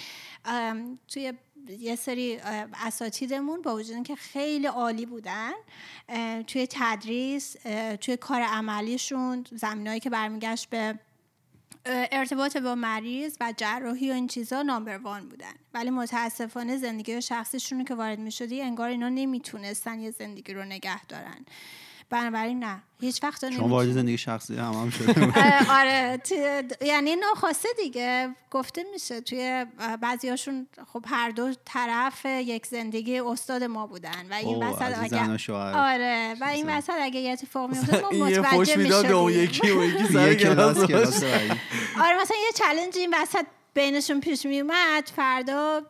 [1.07, 1.33] توی
[1.79, 2.39] یه سری
[2.73, 5.51] اساتیدمون با وجود اینکه خیلی عالی بودن
[6.47, 7.55] توی تدریس
[8.01, 10.99] توی کار عملیشون زمینهایی که برمیگشت به
[11.85, 15.53] ارتباط با مریض و جراحی و این چیزا نامبر وان بودن.
[15.73, 21.05] ولی متاسفانه زندگی شخصیشون که وارد می شدی انگار اینا نمی‌تونستن یه زندگی رو نگه
[21.05, 21.45] دارن.
[22.09, 22.83] بنابراین نه.
[23.01, 25.33] هیچ وقت چون وارد زندگی شخصی هم هم شده
[25.79, 28.35] آره توی یعنی ناخواسته دیگه.
[28.51, 29.65] گفته میشه توی
[30.01, 35.37] بعضیاشون خب هر دو طرف یک زندگی استاد ما بودن و این وسط اگه.
[35.77, 39.43] آره و این وسط اگه یه اتفاق میفته ما متوجه می‌داد به اون می‌شدیم.
[39.43, 40.77] یکی و یکی سر کلاس.
[42.03, 43.45] آره مثلا یه چلنج این وسط
[43.79, 45.81] بینشون پیش می اومد فردا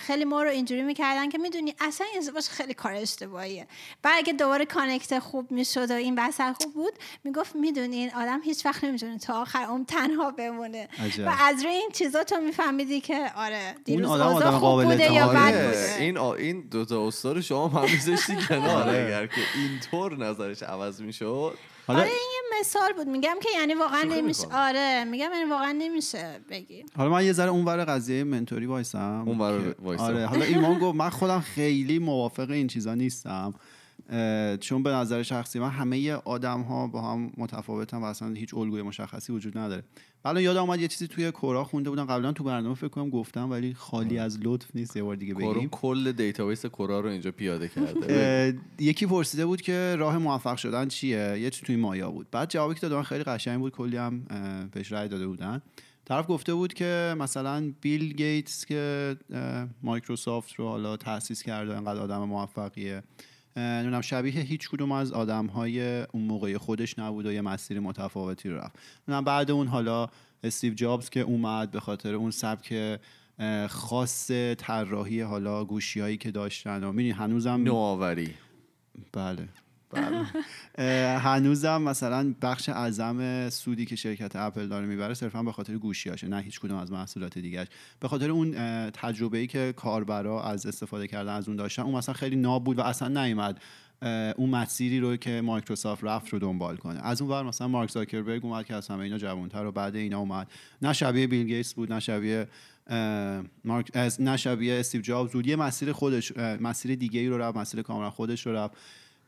[0.00, 3.66] خیلی ما رو اینجوری می‌کردن که می‌دونی اصلا این ازدواج خیلی کار اشتباهیه
[4.02, 6.92] بعد اگه دوباره کانکت خوب می‌شد و این وسط خوب بود
[7.24, 11.26] می‌گفت می‌دونی این آدم هیچ وقت نمی‌تونه تا آخر اون تنها بمونه عجب.
[11.26, 15.12] و از روی این چیزا تو میفهمیدی که آره دیروز آدم آدم خوب قابل بوده
[15.12, 15.28] یا.
[15.28, 19.04] بد بوده این آ- این دوتا استاد شما هم میذاشتی کنار آره.
[19.06, 23.74] اگر که اینطور نظرش عوض می‌شد حالا آره این یه مثال بود میگم که یعنی
[23.74, 24.60] واقعا نمیشه می‌کنم.
[24.60, 29.74] آره میگم یعنی واقعا نمیشه بگی حالا من یه ذره اونور قضیه منتوری وایسم اونور
[29.78, 30.04] وایسم.
[30.04, 33.54] آره حالا ایمان گفت من خودم خیلی موافق این چیزا نیستم
[34.60, 38.82] چون به نظر شخصی من همه آدم ها با هم متفاوتن و اصلا هیچ الگوی
[38.82, 39.82] مشخصی وجود نداره.
[40.24, 42.04] حالا یادم اومد یه چیزی توی کورا خونده بودم.
[42.04, 45.54] قبلا تو برنامه فکر کنم گفتم ولی خالی از لطف نیست یه بار دیگه کورو
[45.54, 45.68] بگیم.
[45.68, 48.58] کل database Quora رو اینجا پیاده کرده.
[48.78, 52.26] یکی پرسیده بود که راه موفق شدن چیه؟ یه چی توی مایا بود.
[52.30, 53.72] بعد جوابی که داده من خیلی قشنگ بود.
[53.72, 54.20] کلی هم
[54.72, 55.62] بهش رأی داده بودن.
[56.04, 59.16] طرف گفته بود که مثلا بیل گیتس که
[59.82, 63.02] مایکروسافت رو حالا تأسیس کرده انقدر آدم موفقیه.
[63.56, 68.48] نمی‌دونم شبیه هیچ کدوم از آدم های اون موقع خودش نبود و یه مسیر متفاوتی
[68.48, 68.78] رو رفت.
[69.08, 70.08] نمی‌دونم بعد اون حالا
[70.44, 73.00] استیو جابز که اومد به خاطر اون سبک
[73.68, 78.34] خاص طراحی حالا گوشی هایی که داشتن و می‌دونی هنوزم نوآوری.
[79.12, 79.48] بله.
[81.24, 86.40] هنوزم مثلا بخش اعظم سودی که شرکت اپل داره می‌بره صرفا به خاطر گوشیاشه نه
[86.40, 87.66] هیچ کدوم از محصولات دیگرش
[88.00, 92.14] به خاطر اون اه، تجربه‌ای که کاربرا از استفاده کردن از اون داشتن اون مثلا
[92.14, 93.60] خیلی ناب بود و اصلا نیومد
[94.36, 97.00] اون مسیری رو که مایکروسافت رفت رو دنبال کنه.
[97.06, 100.18] از اون ور مثلا مارک زاکربرگ اومد که از همه اینا جوانتر و بعد اینا
[100.18, 100.50] اومد.
[100.82, 102.48] نه شبیه بیل گیتس بود نه شبیه
[103.64, 105.46] مارک از نه شبیه استیو جابز بود.
[105.46, 108.76] یه مسیر خودش مسیر دیگه ای رو رفت مسیر کاملا خودش رو رفت.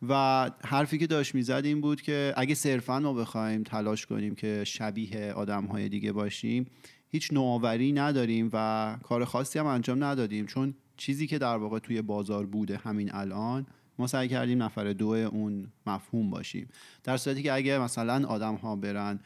[0.08, 4.64] و حرفی که داشت می‌زد این بود که اگه صرفا ما بخوایم تلاش کنیم که
[4.64, 6.66] شبیه آدم های دیگه باشیم
[7.08, 10.46] هیچ نوآوری نداریم و کار خاصی هم انجام ندادیم.
[10.46, 13.66] چون چیزی که در واقع توی بازار بوده همین الان
[13.98, 16.68] ما سعی کردیم نفر دو اون مفهوم باشیم.
[17.04, 19.20] در صورتی که اگه مثلا آدم ها برن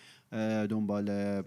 [0.67, 1.43] دنبال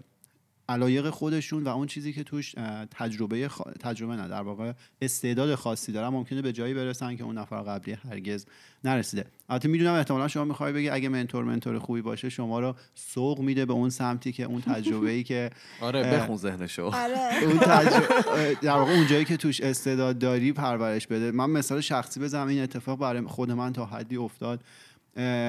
[0.70, 2.54] علایق خودشون و اون چیزی که توش
[2.90, 7.62] تجربه تجربه نه در واقع استعداد خاصی دارن ممکنه به جایی برسن که اون نفر
[7.62, 8.46] قبلی هرگز
[8.84, 9.24] نرسیده.
[9.48, 13.66] البته می‌دونم احتمالا شما می‌خوای بگی اگه منتور منتور خوبی باشه شما رو سوق میده
[13.66, 16.84] به اون سمتی که اون تجربه ای که آره بخون ذهنشو.
[16.84, 17.44] آره.
[17.46, 21.30] اون تجربه در واقع اون جایی که توش استعداد داری پرورش بده.
[21.30, 24.60] من مثال شخصی بزنم این اتفاق برای خود من تا حدی افتاد.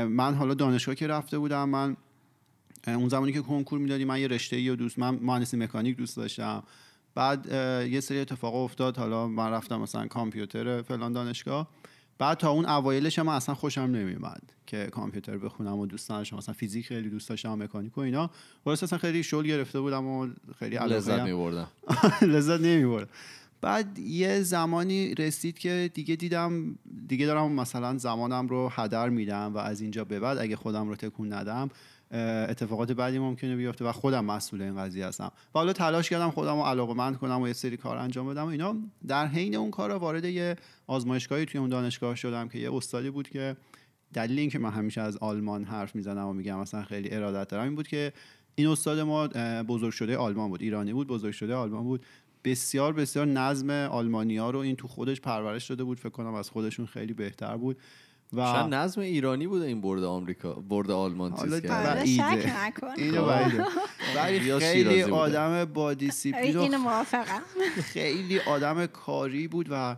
[0.07, 1.97] من حالا دانشگاه که رفته بودم من
[2.87, 6.17] اون زمانی که کنکور می‌دادی من یه رشته ای و دوست من مهندسی مکانیک دوست
[6.17, 6.63] داشتم.
[7.15, 7.45] بعد
[7.91, 8.97] یه سری اتفاق افتاد.
[8.97, 11.67] حالا من رفتم مثلا کامپیوتر فلان دانشگاه.
[12.17, 16.53] بعد تا اون اوایلش من اصلا خوشم نمیومد که کامپیوتر بخونم و دوست داشتم مثلا
[16.53, 18.29] فیزیک خیلی دوست داشتم مکانیک و اینا.
[18.65, 20.27] واسه اصلا خیلی شل گرفته بودم و
[20.59, 21.67] خیلی لذت میبردم.
[22.33, 23.09] لذت نمیبردم.
[23.61, 26.75] بعد یه زمانی رسید که دیگه دیدم
[27.07, 30.95] دیگه دارم مثلا زمانم رو هدر میدم و از اینجا به بعد اگه خودم رو
[30.95, 31.69] تکون ندم
[32.11, 35.31] اتفاقات بعدی ممکنه بیفته و خودم مسئول این قضیه هستم.
[35.55, 38.47] و حالا تلاش کردم خودم رو علاقمند کنم و یه سری کار انجام بدم و
[38.47, 38.75] اینا.
[39.07, 40.55] در حین اون کار وارد یه
[40.87, 43.55] آزمایشگاهی توی اون دانشگاه شدم که یه استادی بود که
[44.13, 47.75] دلیل اینکه من همیشه از آلمان حرف می‌زنم و میگم مثلا خیلی ارادت دارم این
[47.75, 48.13] بود که
[48.55, 49.27] این استاد ما
[49.67, 52.05] بزرگ شده آلمان بود ایرانی بود بزرگ شده آلمان بود.
[52.43, 55.99] بسیار بسیار نظم آلمانی رو این تو خودش پرورش داده بود.
[55.99, 57.77] فکر کنم از خودشون خیلی بهتر بود.
[58.33, 62.07] و شاید نظم ایرانی بوده این برد آمریکا برد آلمان چیز کرد
[62.97, 63.25] اینو
[64.15, 67.41] ولی خیلی آدم با دیسیپلین اینو موافقم.
[67.93, 69.95] خیلی آدم کاری بود و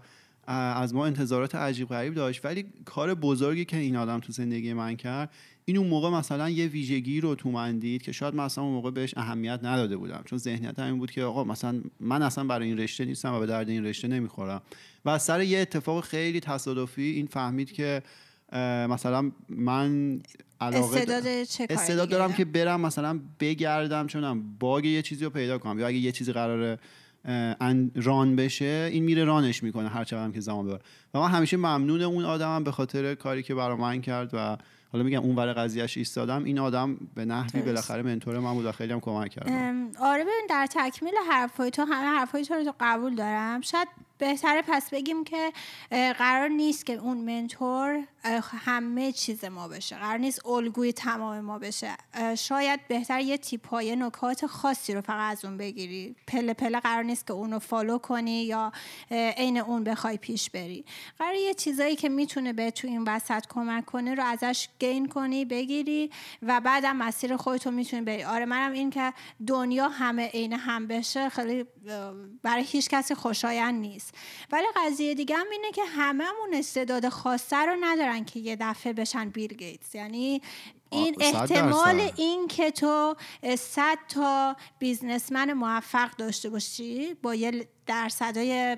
[0.48, 2.46] از ما انتظارات عجیب غریب داشت.
[2.46, 5.30] ولی کار بزرگی که این آدم تو زندگی من کرد
[5.66, 8.92] این اون موقع مثلا یه ویژگی رو تو من دید که شاید مثلا اون موقع
[8.92, 10.22] بهش اهمیت نداده بودم.
[10.26, 13.46] چون ذهنیت همین بود که آقا مثلا من اصلا برای این رشته نیستم و به
[13.46, 14.62] درد این رشته نمی‌خورم.
[15.06, 18.04] و از سر یه اتفاق خیلی تصادفی این فهمید که
[18.90, 20.20] مثلا من
[20.62, 25.58] علاقه استعداد, چه استعداد دارم که برم مثلا بگردم چونم باگ یه چیزی رو پیدا
[25.58, 25.80] کنم.
[25.80, 26.80] یا اگه یه چیزی قراره
[27.96, 30.82] ران بشه این میره رانش می‌کنه هر چقدر که زمان ببره.
[31.14, 34.58] و من همیشه ممنون اون آدمم به خاطر کاری که برای من کرد و
[34.94, 38.72] حالا میگم اون ور قضیهش ایستادم این آدم به نحوی بالاخره منتور من بود و
[38.72, 39.50] خیلی هم کمک کرد.
[40.00, 43.62] آره ببین در تکمیل حرفای تو همه حرفای تو رو قبول دارم.
[43.62, 45.52] شاید بهتره پس بگیم که
[45.92, 48.04] قرار نیست که اون mentor
[48.66, 49.96] همه چیز ما بشه.
[49.96, 51.92] قرار نیست الگوی تمام ما بشه.
[52.38, 56.16] شاید بهتر یه تیپ های نکات خاصی رو فقط از اون بگیری.
[56.28, 58.72] پله پله قرار نیست که اون رو follow کنی یا
[59.12, 60.86] عین اون بخوای پیش بری.
[61.20, 65.46] قرار یه چیزایی که می‌تونه به تو این وسط کمک کنه رو ازش gain کنی
[65.46, 66.10] بگیری
[66.42, 68.24] و بعدم مسیر خودتو می‌تونی بری.
[68.24, 69.14] آره منم این که
[69.48, 71.66] دنیا همه عین هم بشه خیلی
[72.44, 74.14] برای هیچ کسی خوشایند نیست.
[74.52, 79.30] ولی قضیه دیگه هم اینه که هممون استعداد خاصه رو ندارن که یه دفعه بشن
[79.30, 79.96] بیل گیتس.
[79.96, 80.42] یعنی
[80.94, 83.16] این احتمال این که تو
[83.58, 88.78] صد تا بیزنسمن موفق داشته باشی با یه درصدای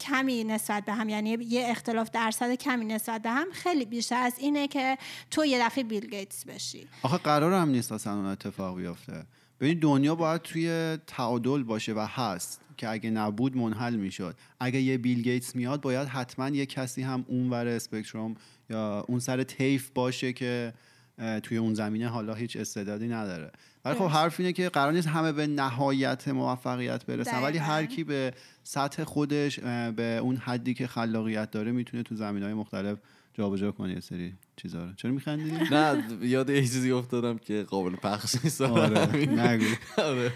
[0.00, 4.34] کمی نسبت به هم یعنی یه اختلاف درصد کمی نسبت به هم خیلی بیشتر از
[4.38, 4.98] اینه که
[5.30, 6.88] تو یه دفعه بیل گیتس بشی.
[7.02, 9.26] آخه قرار هم نیست اصلا اون اتفاق بیفته.
[9.60, 14.36] ببین دنیا باید توی تعادل باشه و هست که اگه نبود منحل می‌شد.
[14.60, 18.34] اگه یه بیل گیتس میاد باید حتما یه کسی هم اون ور اسپکتروم
[18.70, 20.74] یا اون سر تیف باشه که
[21.42, 23.52] توی اون زمینه حالا هیچ استعدادی نداره.
[23.84, 27.42] ولی خب حرف اینه که قرار نیست همه به نهایت موفقیت برسن.
[27.42, 29.60] ولی هر کی به سطح خودش
[29.96, 32.98] به اون حدی که خلاقیت داره می‌تونه تو زمین های مختلف
[33.34, 34.92] جابجا کنه یه سری چیزا رو.
[34.96, 38.60] چرا میخندی؟ نه یاد یه چیزی افتادم که قابل پخش نیست.
[38.60, 39.64] آره نگو.
[39.98, 40.32] آره.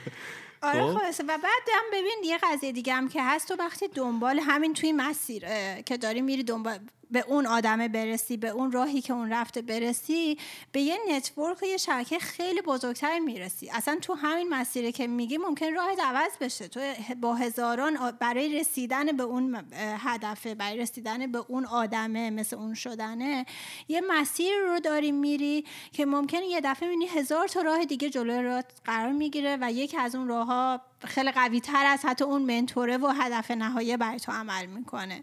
[0.63, 0.99] آره خب.
[0.99, 1.23] خلاصه.
[1.23, 3.49] و بعد هم ببین یه قضیه دیگه هم که هست.
[3.49, 5.45] تو وقتی دنبال همین توی مسیر
[5.83, 6.79] که داری میری دنبال
[7.11, 10.39] به اون آدمه برسی به اون راهی که اون رفته برسی
[10.73, 13.71] به یه نتورک یه شبکه خیلی بزرگتر می‌رسی.
[13.71, 16.69] اصلا تو همین مسیری که میگی ممکن راه عوض بشه.
[16.69, 16.81] تو
[17.21, 19.65] با هزاران برای رسیدن به اون
[19.99, 23.47] هدفه برای رسیدن به اون آدمه مثل اون شدنه
[23.89, 28.43] یه مسیر رو داری میری که ممکن یه دفعه می‌بینی هزار تا راه دیگه جلوی
[28.43, 32.43] راه قرار می‌گیره و یکی از اون راه ها خیلی قوی تر از حتی اون
[32.43, 35.23] منتوره و هدف نهایی برای تو عمل می‌کنه.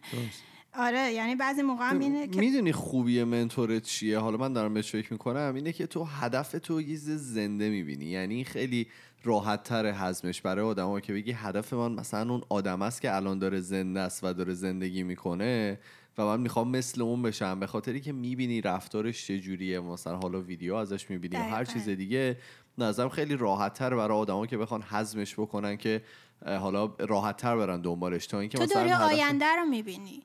[0.75, 4.91] آره یعنی بعضی موقع هم اینه که می‌دونی خوبی منتور چیه؟ حالا من دارم بهش
[4.91, 8.05] فکر می‌کنم اینه که تو هدف تو یه زنده می‌بینی.
[8.05, 8.87] یعنی خیلی
[9.23, 10.41] راحت تر هضمش.
[10.41, 14.23] برای آدما که بگی هدف من مثلا اون آدم است که الان داره زنده است
[14.23, 15.79] و داره زندگی می‌کنه
[16.17, 17.59] و من می‌خوام مثل اون بشم.
[17.59, 22.37] به خاطری که می‌بینی رفتارش چجوریه مثلا حالا ویدیو ازش می‌بینی هر چیز دیگه
[22.77, 26.01] نظرم خیلی راحت تر برای آدما که بخوان هضمش بکنن که
[26.45, 28.27] حالا راحت تر برن دنبالش.
[28.27, 30.23] تا اینکه تو مثلا آینده رو می‌بینی.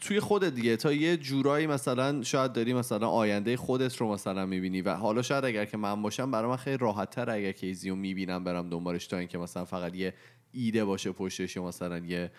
[0.00, 4.82] توی خودت دیگه تا یه جورایی مثلا شاید داری مثلا آینده خودت رو مثلا می‌بینی
[4.82, 7.96] و حالا شاید اگر که من باشم برای من خیلی راحت تر اگر کیزی رو
[7.96, 10.14] می‌بینم برم دنبالش تا اینکه مثلا فقط یه
[10.52, 12.30] ایده باشه پشتش یا مثلا یه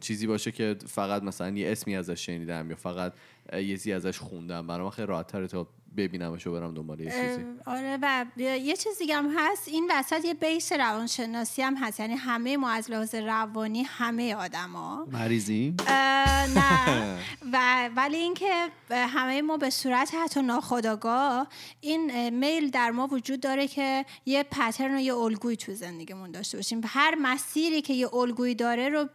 [0.00, 3.12] چیزی باشه که فقط مثلا یه اسمی ازش شنیدم یا فقط
[3.52, 4.66] یه چیزی ازش خوندم.
[4.66, 7.44] برای من خیلی راحت تره تا ببینمش و برم دنبال یه چیزی.
[7.66, 9.68] آره و یه چیز دیگه هم هست.
[9.68, 12.00] این وسط یه بیس روانشناسی هم هست.
[12.00, 15.06] یعنی همه ما از لحاظ روانی همه آدما.
[15.12, 15.76] مریضیم؟
[16.54, 17.18] نه.
[17.52, 21.48] و ولی اینکه همه ما به صورت حتی ناخودآگاه
[21.80, 26.58] این میل در ما وجود داره که یه پترن و یه الگویی تو زندگیمون داشته
[26.58, 26.80] باشیم.
[26.84, 29.08] هر مسیری که یه الگویی داره رو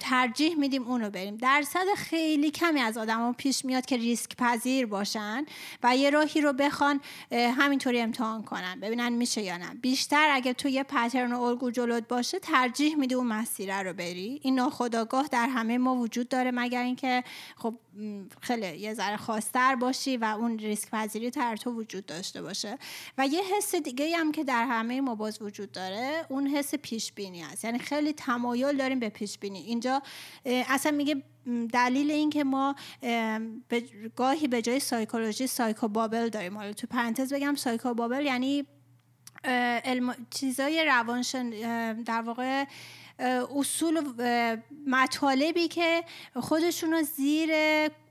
[0.00, 1.36] ترجیح میدیم اونو بریم.
[1.36, 5.46] درصد خیلی کمی از آدما پیش میاد که ریسک پذیر باشن
[5.82, 7.00] و یه راهی رو بخوان
[7.32, 9.74] همینطوری امتحان کنن ببینن میشه یا نه.
[9.74, 14.40] بیشتر اگه تو یه پترن و الگو جلوت باشه ترجیح میدی اون مسیره رو بری.
[14.42, 17.24] این ناخودآگاه در همه ما وجود داره مگر اینکه
[17.56, 17.74] خب
[18.40, 22.78] خیلی یه ذره خاصتر باشی و اون ریسک پذیری در تو وجود داشته باشه.
[23.18, 27.12] و یه حس دیگه هم که در همه ما باز وجود داره اون حس پیش
[27.12, 30.02] بینی است یعنی خیلی تمایل داریم به پیش بینی اینجا
[30.44, 31.22] اصلا میگه
[31.72, 32.74] دلیل این که ما
[33.68, 33.82] به
[34.16, 36.56] گاهی به جای سایکولوژی سایکو بابل داریم.
[36.58, 38.64] حالا تو پرانتز بگم سایکو بابل یعنی
[39.84, 41.50] علم چیزای روانشن
[42.02, 42.64] در واقع
[43.18, 44.56] اصول و
[44.86, 46.04] مطالبی که
[46.34, 47.50] خودشون رو زیر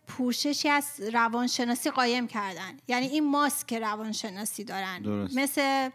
[0.07, 5.37] پوششی از روانشناسی قایم کردن یعنی این ماسک روانشناسی دارن درست.
[5.37, 5.89] مثل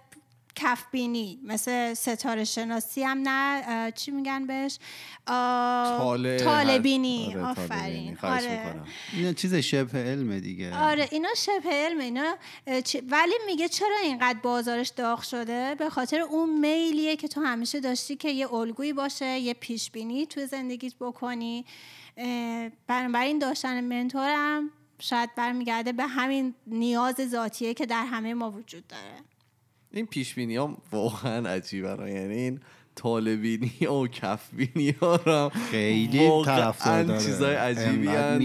[0.54, 4.78] کفبینی مثل ستاره شناسی هم نه چی میگن بهش؟
[5.26, 7.34] طالع طالبینی.
[7.36, 8.18] آره، آفرین.
[8.22, 8.66] آره.
[8.66, 8.86] می‌کنم.
[9.12, 10.76] این چیز شبه علمه دیگه.
[10.76, 12.34] آره اینا شبه علم اینا
[13.08, 18.16] ولی میگه چرا اینقدر بازارش داغ شده؟ به خاطر اون میلیه که تو همیشه داشتی
[18.16, 21.64] که یه الگویی باشه یه پیش بینی تو زندگیت بکنی.
[22.86, 29.29] بنابراین داشتن منتورم شاید برمیگرده به همین نیاز ذاتیه که در همه ما وجود داره.
[29.92, 32.08] این پیش بینی ها واقعا عجیبه را.
[32.08, 32.60] یعنی این
[32.94, 38.38] طالبینی و کفبینی ها هم خیلی طرفدار داره چیزای عجیبی میرن.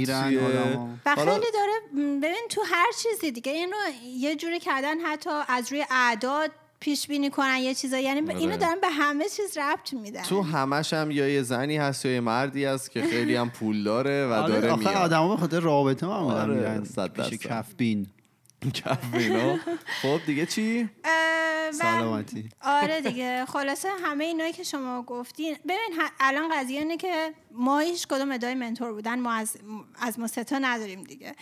[1.05, 1.73] و خیلی داره
[2.21, 3.77] ببین تو هر چیزی دیگه این رو
[4.17, 8.51] یه جوری کردن حتی از روی اعداد پیش بینی کنن یه چیزا یعنی به- اینو
[8.51, 8.57] آره.
[8.57, 12.19] دارن به همه چیز ربط میدن تو همش هم یا یه زنی هست یا یه
[12.19, 15.59] مردی هست که خیلی هم پول داره و آره داره آخه میاد آدما به خاطر
[15.59, 18.05] رابطه معمولا آره، میرن پیش درصد.
[18.71, 19.59] کفینا
[20.01, 20.89] خب دیگه چی؟
[21.71, 22.49] سلامتی.
[22.61, 23.45] آره دیگه.
[23.45, 28.55] خلاصه همه اینایی که شما گفتین ببین الان قضیه اینه که ما هیچ کدوم ادعای
[28.55, 29.57] منتور بودن ما از
[29.99, 31.35] از ما ستا نداریم دیگه.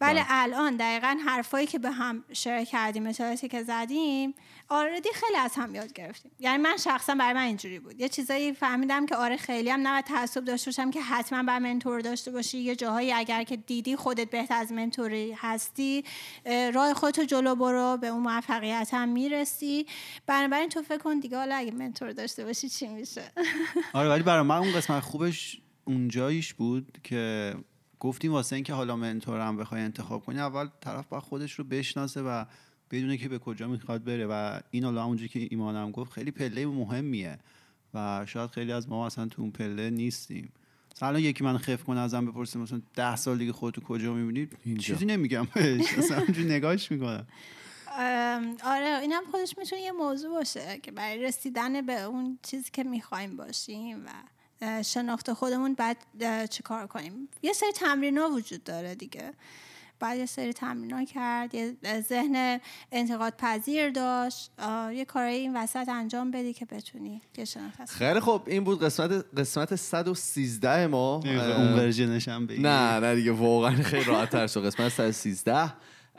[0.00, 0.24] ولی بله.
[0.28, 4.34] الان دقیقا حرفایی که به هم شیر کردیم اطلاعاتی که زدیم
[4.70, 6.32] آردی خیلی از هم یاد گرفتیم.
[6.38, 8.00] یعنی من شخصا برای من اینجوری بود.
[8.00, 12.00] یه چیزایی فهمیدم که آره خیلی هم نباید تعصب داشته باشم که حتما بر منتور
[12.00, 12.58] داشته باشی.
[12.58, 16.04] یه جاهایی اگر که دیدی خودت بهتر از منتوری هستی
[16.44, 19.86] اه، راه خودتو جلو برو به اون موفقیت هم می‌رسی.
[20.26, 23.22] بنابراین تو فکر کن دیگه حالا اگه منتور داشته باشی چی میشه؟
[23.92, 27.54] آره ولی برای من اون قسمت خوبش اونجاییش بود که
[28.00, 32.44] گفتیم واسه اینکه حالا منتورم بخوای انتخاب کنی اول طرف باید خودش رو بشناسه و
[32.90, 36.66] بدونه که به کجا می‌خواد بره و این حالا همونجوری که ایمانم گفت خیلی پله
[36.66, 37.38] مهمیه
[37.94, 40.52] و شاید خیلی از ما اصلا تو اون پله نیستیم.
[40.96, 44.48] مثلا یکی من خف کنه ازم بپرسه مثلا ده سال دیگه خودتو کجا می‌بینی.
[44.78, 45.46] چیزی نمیگم
[45.98, 47.26] اصلا نگاهش می‌کنم.
[48.64, 53.36] آره اینم خودش می‌تونه یه موضوع باشه که برای رسیدن به اون چیزی که می‌خوایم
[53.36, 55.96] باشیم و شناخت خودمون بعد
[56.50, 57.28] چه کار کنیم.
[57.42, 59.32] یه سری تمرین ها وجود داره دیگه.
[60.00, 61.76] بعد یه سری تمرین کرد یه
[62.08, 62.60] ذهن
[62.92, 64.50] انتقاد پذیر داشت
[64.92, 67.22] یه کارایی این وسط انجام بدی که بتونی
[67.88, 71.20] خیلی خب این بود قسمت قسمت 113 ما.
[71.24, 74.66] اون ورژنش هم نه نه دیگه واقعا خیلی راحت تر شد.
[74.66, 75.74] قسمت 113 اه،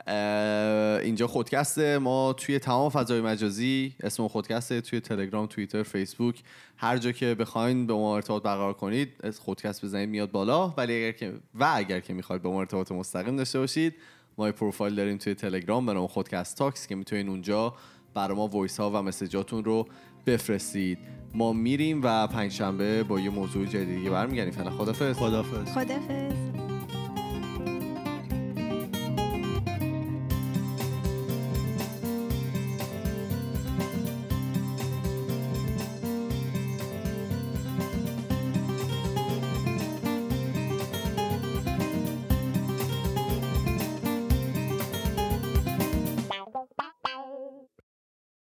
[0.06, 6.42] اینجا خودکسته ما توی تمام فضای مجازی اسم خودکسته توی تلگرام توییتر فیسبوک.
[6.76, 10.68] هر جا که بخواین به ما ارتباط برقرار کنید از خودکست بزنید میاد بالا.
[10.68, 13.94] ولی اگر که و اگر که می‌خواید به ما ارتباط مستقیم داشته باشید
[14.38, 17.74] ما یه پروفایل داریم توی تلگرام به نام خودکست Talks که می‌تونید اونجا
[18.14, 19.88] برای ما voice ها و message اتون رو
[20.26, 20.98] بفرستید.
[21.34, 24.52] ما میریم و پنجشنبه با یه موضوع جدیدی برمیگردیم.
[24.52, 26.71] فعلا خدافظ خدافظ خدافظ